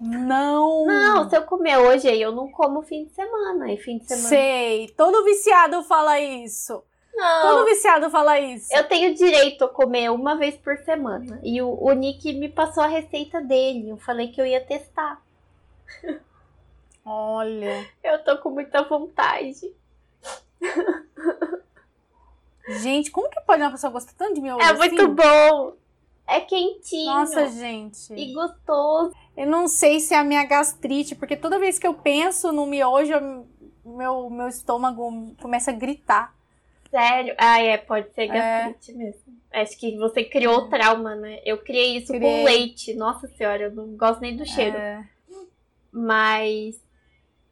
[0.00, 0.86] Não!
[0.86, 3.72] Não, se eu comer hoje, aí eu não como fim de semana.
[3.72, 4.28] E fim de semana.
[4.28, 6.82] Sei, todo viciado fala isso.
[7.14, 7.42] Não.
[7.42, 8.72] Todo viciado fala isso.
[8.72, 11.40] Eu tenho direito a comer uma vez por semana.
[11.42, 13.90] E o, o Nick me passou a receita dele.
[13.90, 15.20] Eu falei que eu ia testar.
[17.10, 17.86] Olha.
[18.04, 19.72] Eu tô com muita vontade.
[22.82, 24.76] Gente, como que pode uma pessoa gostar tanto de miojo É assim?
[24.76, 25.72] muito bom.
[26.26, 27.06] É quentinho.
[27.06, 28.12] Nossa, gente.
[28.12, 29.14] E gostoso.
[29.34, 32.66] Eu não sei se é a minha gastrite, porque toda vez que eu penso no
[32.66, 33.46] miojo, eu-
[33.84, 36.34] meu, meu estômago começa a gritar.
[36.90, 37.34] Sério.
[37.38, 38.26] Ah, é, pode ser É.
[38.28, 39.22] gastrite mesmo.
[39.50, 41.40] Acho que você criou o trauma, né?
[41.46, 42.20] Eu criei isso Criei.
[42.40, 42.92] com leite.
[42.92, 44.76] Nossa senhora, eu não gosto nem do cheiro.
[44.76, 45.02] É.
[45.90, 46.78] Mas.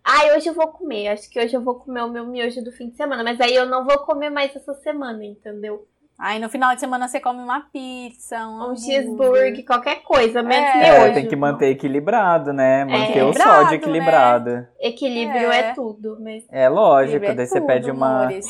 [0.09, 1.09] Ai, hoje eu vou comer.
[1.09, 3.25] Acho que hoje eu vou comer o meu miojo do fim de semana.
[3.25, 5.85] Mas aí eu não vou comer mais essa semana, entendeu?
[6.17, 10.71] Aí no final de semana você come uma pizza, um, Um cheeseburger, qualquer coisa, menos
[10.71, 11.07] É, miojo.
[11.07, 12.85] É, tem que manter equilibrado, né?
[12.85, 13.75] Manter o Equilibrado, sódio né?
[13.75, 14.69] equilibrado.
[14.81, 15.59] Equilíbrio É.
[15.59, 16.45] é, tudo, mas.
[16.51, 18.47] É lógico, é daí você tudo, pede uma, amores.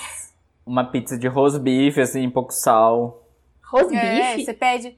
[0.64, 3.26] uma pizza de roast beef, assim, pouco sal.
[3.64, 3.96] Rosbife?
[3.96, 4.90] É, você pede.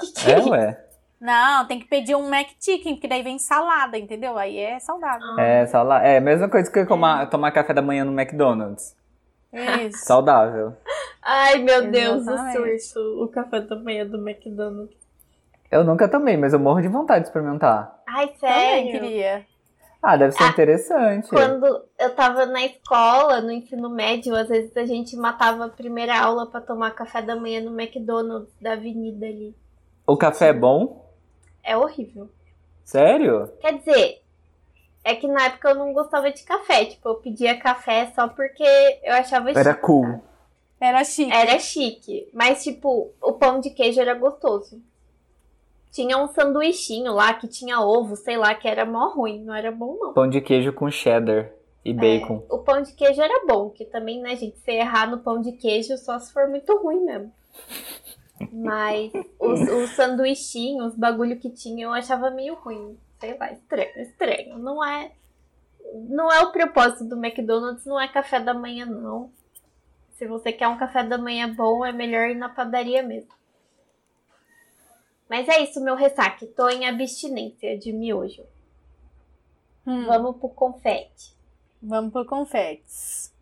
[0.00, 0.87] Que que É, ué.
[1.20, 4.38] Não, tem que pedir um Mac Chicken, porque daí vem salada, entendeu?
[4.38, 5.38] Aí é saudável.
[5.38, 6.02] É, sala...
[6.02, 8.96] é a mesma coisa que tomar, tomar café da manhã no McDonald's.
[9.52, 10.04] Isso.
[10.04, 10.76] Saudável.
[11.22, 12.82] Ai, meu Deus, o Exatamente.
[12.82, 13.24] surto.
[13.24, 14.96] O café da manhã do McDonald's.
[15.70, 18.00] Eu nunca tomei, mas eu morro de vontade de experimentar.
[18.06, 18.92] Ai, Também sério?
[18.92, 19.46] queria.
[20.00, 21.28] Ah, deve ser Ah, interessante.
[21.28, 21.66] Quando
[21.98, 26.46] eu tava na escola, no ensino médio, às vezes a gente matava a primeira aula
[26.46, 29.54] pra tomar café da manhã no McDonald's da avenida ali.
[30.06, 31.07] O café é bom?
[31.68, 32.30] É horrível.
[32.82, 33.52] Sério?
[33.60, 34.22] Quer dizer,
[35.04, 36.86] é que na época eu não gostava de café.
[36.86, 38.64] Tipo, eu pedia café só porque
[39.02, 39.82] eu achava Era chique.
[39.82, 40.22] cool.
[40.80, 41.30] Era chique.
[41.30, 42.30] Era chique.
[42.32, 44.80] Mas, tipo, o pão de queijo era gostoso.
[45.92, 49.44] Tinha um sanduichinho lá que tinha ovo, sei lá, que era mó ruim.
[49.44, 50.14] Não era bom, não.
[50.14, 51.52] Pão de queijo com cheddar
[51.84, 52.46] e bacon.
[52.48, 55.42] É, o pão de queijo era bom, que também, né, gente, se errar no pão
[55.42, 57.30] de queijo só se for muito ruim mesmo.
[58.52, 62.98] Mas os, os sanduichinhos, os bagulho que tinha, eu achava meio ruim.
[63.18, 64.58] Sei lá, estranho, estranho.
[64.58, 65.12] Não é.
[66.08, 69.30] Não é o propósito do McDonald's, não é café da manhã, não.
[70.12, 73.30] Se você quer um café da manhã bom, é melhor ir na padaria mesmo.
[75.28, 76.46] Mas é isso, meu ressaque.
[76.46, 78.42] Tô em abstinência de miojo.
[79.86, 81.34] Hum, Vamos pro confete.
[81.82, 83.32] Vamos pro confetes.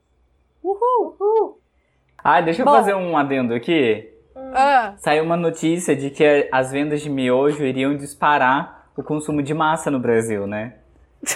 [0.62, 1.60] Uhul, uhul.
[2.18, 2.73] Ah, deixa eu Bom.
[2.73, 4.12] fazer um adendo aqui.
[4.56, 9.52] Ah, Saiu uma notícia de que as vendas de miojo iriam disparar o consumo de
[9.52, 10.74] massa no Brasil, né?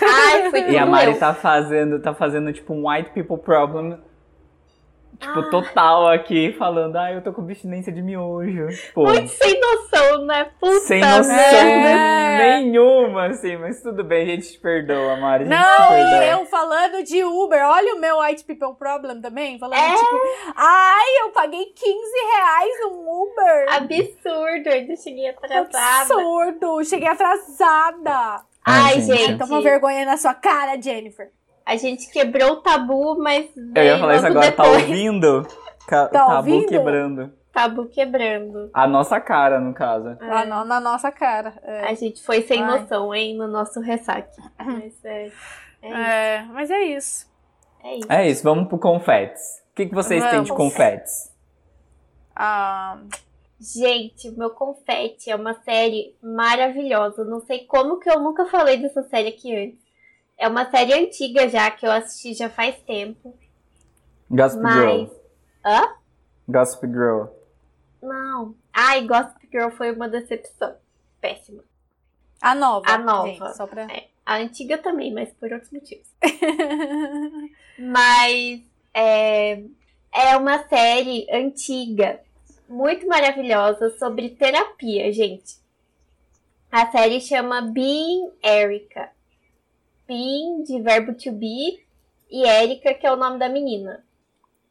[0.02, 3.98] Ai, foi E a Mari tá fazendo, tá fazendo tipo um white people problem
[5.20, 5.50] tipo, Ah.
[5.50, 8.66] total aqui, falando, ah, eu tô com abstinência de miojo.
[8.68, 10.50] Tipo, Muito sem noção, né?
[10.58, 12.38] Puta sem noção merda.
[12.60, 15.44] nenhuma, assim, mas tudo bem, a gente te perdoa, Mari.
[15.44, 16.24] A gente te Não, perdoa.
[16.24, 19.94] e eu falando de Uber, olha o meu White People Problem também, falando É.
[19.94, 20.16] tipo,
[20.56, 21.86] ai, eu paguei 15
[22.34, 23.66] reais num Uber.
[23.76, 26.02] Absurdo, eu ainda cheguei atrasada.
[26.14, 28.42] Absurdo, cheguei atrasada.
[28.64, 29.18] Ai, Ai, gente.
[29.18, 29.38] gente.
[29.38, 31.30] Toma vergonha na sua cara, Jennifer.
[31.70, 33.48] A gente quebrou o tabu, mas.
[33.76, 35.46] Eu ia falar isso agora, tá depois, ouvindo?
[35.86, 36.68] Ca- Tá tabu ouvindo?
[36.68, 37.32] quebrando.
[37.52, 38.70] Tabu quebrando.
[38.74, 40.16] A nossa cara, no caso.
[40.20, 41.54] Lá no- na nossa cara.
[41.62, 41.88] É.
[41.90, 42.80] A gente foi sem Ai.
[42.80, 44.36] noção, hein, no nosso ressaque.
[44.58, 45.36] Mas é, é, isso,
[45.82, 47.26] É, mas é isso.
[47.84, 48.06] é isso.
[48.12, 49.62] É isso, vamos pro confetes.
[49.72, 50.70] O que, que vocês têm de Vamos.
[50.70, 51.32] confetes?
[52.34, 52.98] Ah,
[53.60, 57.24] Gente, o meu confete é uma série maravilhosa.
[57.24, 59.89] Não sei como que eu nunca falei dessa série aqui antes.
[60.40, 63.38] É uma série antiga já, que eu assisti já faz tempo.
[64.30, 64.74] Gossip Mas.
[64.74, 65.04] Girl.
[65.62, 65.94] Hã?
[66.48, 67.24] Gossip Girl.
[68.02, 68.54] Não.
[68.72, 70.74] Ai, Gossip Girl foi uma decepção.
[71.20, 71.62] Péssima.
[72.40, 72.90] a nova.
[72.90, 73.26] A nova.
[73.28, 73.82] gente, só pra...
[73.82, 76.08] É, a antiga também, mas por outros motivos.
[77.78, 78.60] Mas
[78.92, 79.62] é,
[80.12, 82.20] é uma série antiga,
[82.68, 85.58] muito maravilhosa, sobre terapia, gente.
[86.70, 89.10] A série chama Being Erica.
[90.10, 91.80] Being, de verbo to be,
[92.28, 94.04] e Erika, que é o nome da menina.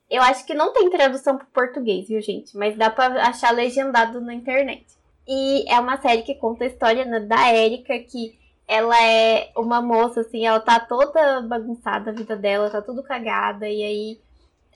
[0.09, 2.57] Eu acho que não tem tradução para português, viu, gente?
[2.57, 4.85] Mas dá para achar legendado na internet.
[5.25, 8.37] E é uma série que conta a história né, da Erika, que
[8.67, 13.69] ela é uma moça, assim, ela tá toda bagunçada a vida dela, tá tudo cagada,
[13.69, 14.21] e aí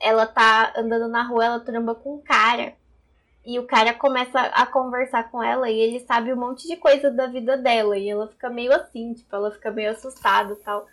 [0.00, 2.72] ela tá andando na rua, ela tramba com um cara.
[3.46, 7.10] E o cara começa a conversar com ela e ele sabe um monte de coisa
[7.10, 7.96] da vida dela.
[7.98, 10.86] E ela fica meio assim, tipo, ela fica meio assustada e tal.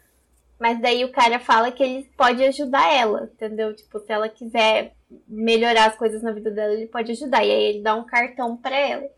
[0.59, 3.75] Mas daí o cara fala que ele pode ajudar ela, entendeu?
[3.75, 4.93] Tipo, se ela quiser
[5.27, 7.43] melhorar as coisas na vida dela, ele pode ajudar.
[7.43, 9.09] E aí ele dá um cartão pra ela.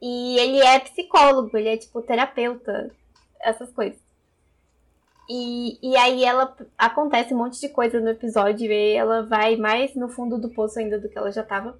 [0.00, 2.90] E ele é psicólogo, ele é tipo terapeuta,
[3.40, 3.98] essas coisas.
[5.28, 9.94] E, e aí ela acontece um monte de coisa no episódio e ela vai mais
[9.96, 11.76] no fundo do poço ainda do que ela já tava.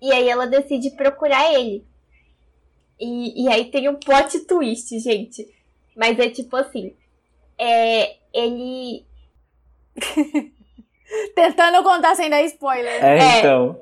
[0.00, 1.84] E aí ela decide procurar ele.
[3.00, 5.46] E, e aí tem um plot twist, gente.
[5.96, 6.94] Mas é tipo assim.
[7.58, 9.04] É, ele.
[11.34, 13.02] Tentando contar sem dar spoiler.
[13.04, 13.38] É, É.
[13.38, 13.80] então.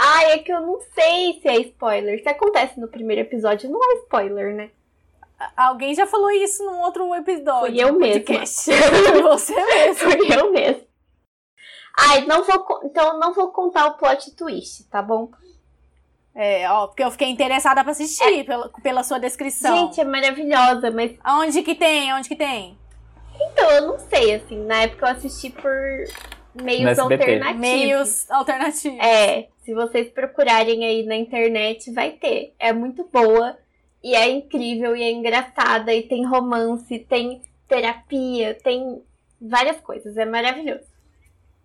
[0.00, 2.22] Ai, é que eu não sei se é spoiler.
[2.22, 4.70] Se acontece no primeiro episódio, não é spoiler, né?
[5.56, 7.70] Alguém já falou isso num outro episódio.
[7.72, 8.20] Fui eu do mesma.
[8.24, 8.70] podcast.
[8.72, 9.94] Foi você mesmo.
[9.94, 10.87] Fui eu mesmo.
[12.00, 15.28] Ai, não vou, então não vou contar o plot twist, tá bom?
[16.32, 19.76] É, ó, porque eu fiquei interessada pra assistir pela, pela sua descrição.
[19.76, 22.12] Gente, é maravilhosa, mas Aonde que tem?
[22.12, 22.78] Aonde que tem?
[23.40, 24.64] então eu não sei, assim.
[24.64, 25.72] Na época eu assisti por
[26.62, 27.58] meios alternativos.
[27.60, 28.98] Meios alternativos.
[29.00, 32.54] É, se vocês procurarem aí na internet, vai ter.
[32.60, 33.58] É muito boa
[34.02, 39.02] e é incrível e é engraçada e tem romance, tem terapia, tem
[39.40, 40.16] várias coisas.
[40.16, 40.97] É maravilhoso.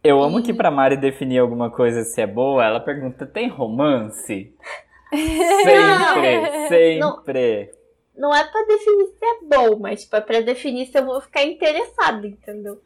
[0.04, 3.48] Eu amo E- que pra Mari definir alguma coisa se é boa, ela pergunta, tem
[3.48, 4.54] romance?
[5.14, 7.72] Sempre, sempre.
[8.18, 11.22] Não é pra definir se é bom, mas tipo, é pra definir se eu vou
[11.22, 12.80] ficar interessada, entendeu?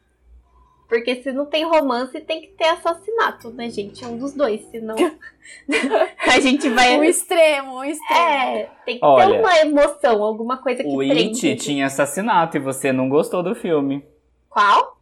[0.88, 4.04] Porque se não tem romance, tem que ter assassinato, né, gente?
[4.06, 4.94] Um dos dois, senão
[6.26, 6.98] a gente vai.
[6.98, 8.20] Um extremo, um extremo.
[8.20, 11.46] É, tem que Olha, ter uma emoção, alguma coisa que O prende.
[11.48, 14.02] It tinha assassinato e você não gostou do filme.
[14.48, 14.98] Qual?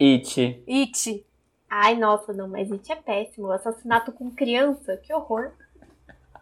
[0.00, 0.62] It.
[0.68, 1.24] It.
[1.70, 3.52] Ai, nossa, não, mas It é péssimo.
[3.52, 5.52] Assassinato com criança, que horror.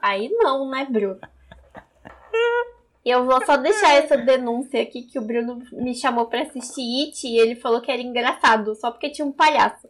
[0.01, 1.19] Aí não, né, Bruno?
[3.05, 7.07] E eu vou só deixar essa denúncia aqui que o Bruno me chamou pra assistir
[7.07, 9.87] It e ele falou que era engraçado, só porque tinha um palhaço.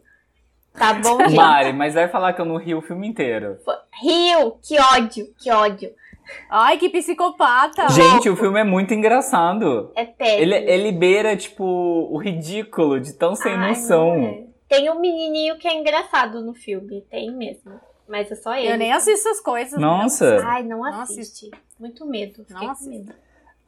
[0.73, 1.35] Tá bom, gente?
[1.35, 3.57] Mari, mas vai falar que eu não ri o filme inteiro.
[4.01, 5.91] Rio, que ódio, que ódio.
[6.49, 7.89] Ai, que psicopata.
[7.89, 9.91] Gente, o filme é muito engraçado.
[9.95, 10.41] É péssimo.
[10.41, 14.47] Ele, ele beira, tipo, o ridículo de tão sem Ai, noção.
[14.69, 14.77] Não.
[14.77, 17.79] Tem um menininho que é engraçado no filme, tem mesmo.
[18.07, 18.71] Mas é só ele.
[18.71, 19.79] Eu nem assisto essas coisas.
[19.79, 20.41] Nossa.
[20.45, 21.51] Ai, não Não assiste.
[21.79, 22.43] Muito medo.
[22.45, 23.13] Fiquei Não medo.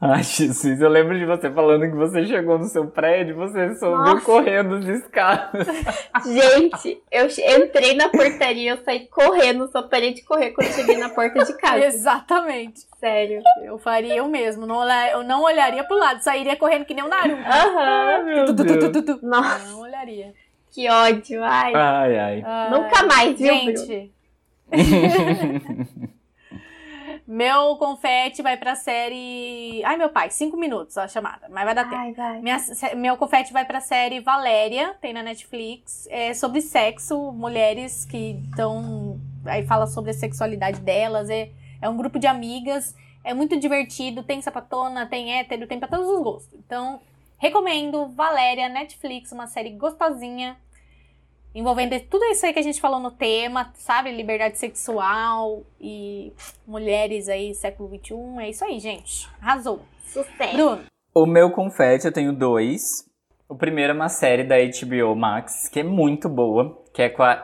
[0.03, 4.19] Ai, Jesus, eu lembro de você falando que você chegou no seu prédio, você subiu
[4.21, 5.67] correndo de escadas.
[6.25, 7.27] Gente, eu
[7.63, 11.53] entrei na portaria, eu saí correndo, só parei de correr quando cheguei na porta de
[11.61, 11.85] casa.
[11.85, 12.79] Exatamente.
[12.99, 13.43] Sério.
[13.63, 14.65] Eu faria o mesmo.
[14.65, 16.19] Não olhar, eu não olharia pro lado.
[16.23, 17.39] Sairia correndo que nem o Naruto.
[17.39, 18.45] Aham.
[19.03, 19.19] tu.
[19.21, 20.33] Nossa, Não olharia.
[20.71, 21.43] Que ódio.
[21.43, 21.73] Ai.
[21.75, 22.43] Ai, ai.
[22.45, 23.53] Ai, Nunca mais, viu?
[23.53, 24.13] Gente,
[27.27, 29.81] Meu confete vai pra série.
[29.85, 31.95] Ai, meu pai, cinco minutos a chamada, mas vai dar tempo.
[31.95, 32.41] Ai, vai.
[32.41, 32.57] Minha,
[32.97, 39.19] meu confete vai pra série Valéria, tem na Netflix, é sobre sexo, mulheres que estão.
[39.45, 44.23] Aí fala sobre a sexualidade delas, é, é um grupo de amigas, é muito divertido,
[44.23, 46.59] tem sapatona, tem hétero, tem pra todos os gostos.
[46.65, 46.99] Então,
[47.41, 50.55] recomendo Valéria, Netflix, uma série gostosinha,
[51.55, 54.11] envolvendo tudo isso aí que a gente falou no tema, sabe?
[54.11, 56.31] Liberdade sexual e
[56.67, 58.15] mulheres aí, século XXI.
[58.41, 59.27] É isso aí, gente.
[59.41, 59.81] Arrasou.
[60.05, 60.53] Sucesso.
[60.53, 60.83] Bruno.
[61.15, 63.09] O meu confete eu tenho dois.
[63.49, 67.23] O primeiro é uma série da HBO Max, que é muito boa, que é com
[67.23, 67.43] a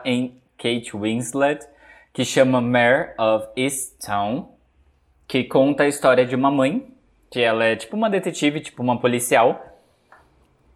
[0.56, 1.66] Kate Winslet,
[2.12, 4.56] que chama Mare of Easttown,
[5.26, 6.94] que conta a história de uma mãe,
[7.30, 9.68] que ela é tipo uma detetive, tipo uma policial,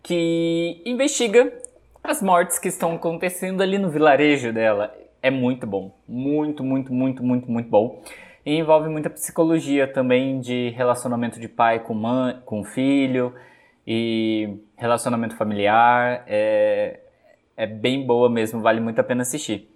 [0.02, 1.52] que investiga
[2.02, 4.94] as mortes que estão acontecendo ali no vilarejo dela.
[5.22, 5.96] É muito bom.
[6.08, 8.02] Muito, muito, muito, muito, muito bom.
[8.44, 13.32] E envolve muita psicologia também de relacionamento de pai com mãe, com filho
[13.86, 16.24] e relacionamento familiar.
[16.26, 17.00] É,
[17.56, 19.70] é bem boa mesmo, vale muito a pena assistir.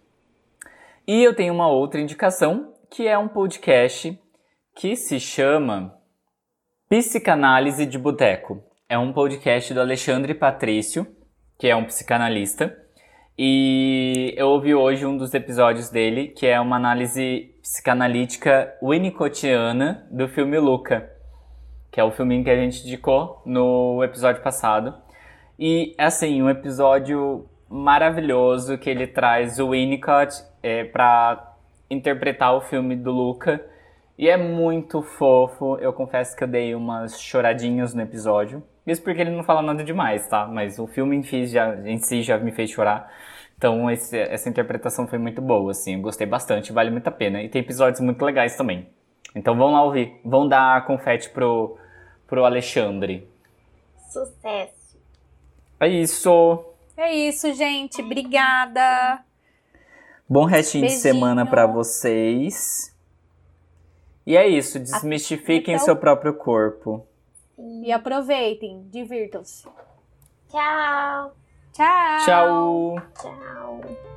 [1.06, 4.18] E eu tenho uma outra indicação, que é um podcast
[4.74, 5.96] que se chama
[6.88, 8.60] Psicanálise de Boteco.
[8.88, 11.08] É um podcast do Alexandre Patrício,
[11.58, 12.72] que é um psicanalista.
[13.36, 20.28] E eu ouvi hoje um dos episódios dele, que é uma análise psicanalítica winnicottiana do
[20.28, 21.10] filme Luca,
[21.90, 24.94] que é o filminho que a gente indicou no episódio passado.
[25.58, 31.56] E, assim, um episódio maravilhoso que ele traz o Winnicott é, para
[31.90, 33.66] interpretar o filme do Luca.
[34.16, 35.76] E é muito fofo.
[35.78, 38.62] Eu confesso que eu dei umas choradinhas no episódio.
[38.86, 40.46] Isso porque ele não fala nada demais, tá?
[40.46, 43.10] Mas o filme em si já, em si já me fez chorar.
[43.58, 45.94] Então esse- essa interpretação foi muito boa, assim.
[45.94, 47.42] Eu gostei bastante, vale muito a pena.
[47.42, 48.88] E tem episódios muito legais também.
[49.34, 50.20] Então vão lá ouvir.
[50.24, 51.76] Vão dar confete pro,
[52.26, 53.28] pro Alexandre.
[54.08, 54.96] Sucesso.
[55.80, 56.64] É isso.
[56.96, 58.00] É isso, gente.
[58.02, 59.20] Obrigada.
[60.28, 61.14] Bom restinho de Beijinho.
[61.14, 62.94] semana pra vocês.
[64.26, 64.78] E é isso.
[64.78, 67.06] Desmistifiquem Então- seu próprio corpo.
[67.58, 68.88] E aproveitem.
[68.88, 69.68] Divirtam-se.
[70.48, 71.32] Tchau.
[71.72, 72.24] Tchau.
[72.24, 72.94] Tchau.
[73.14, 74.15] Tchau.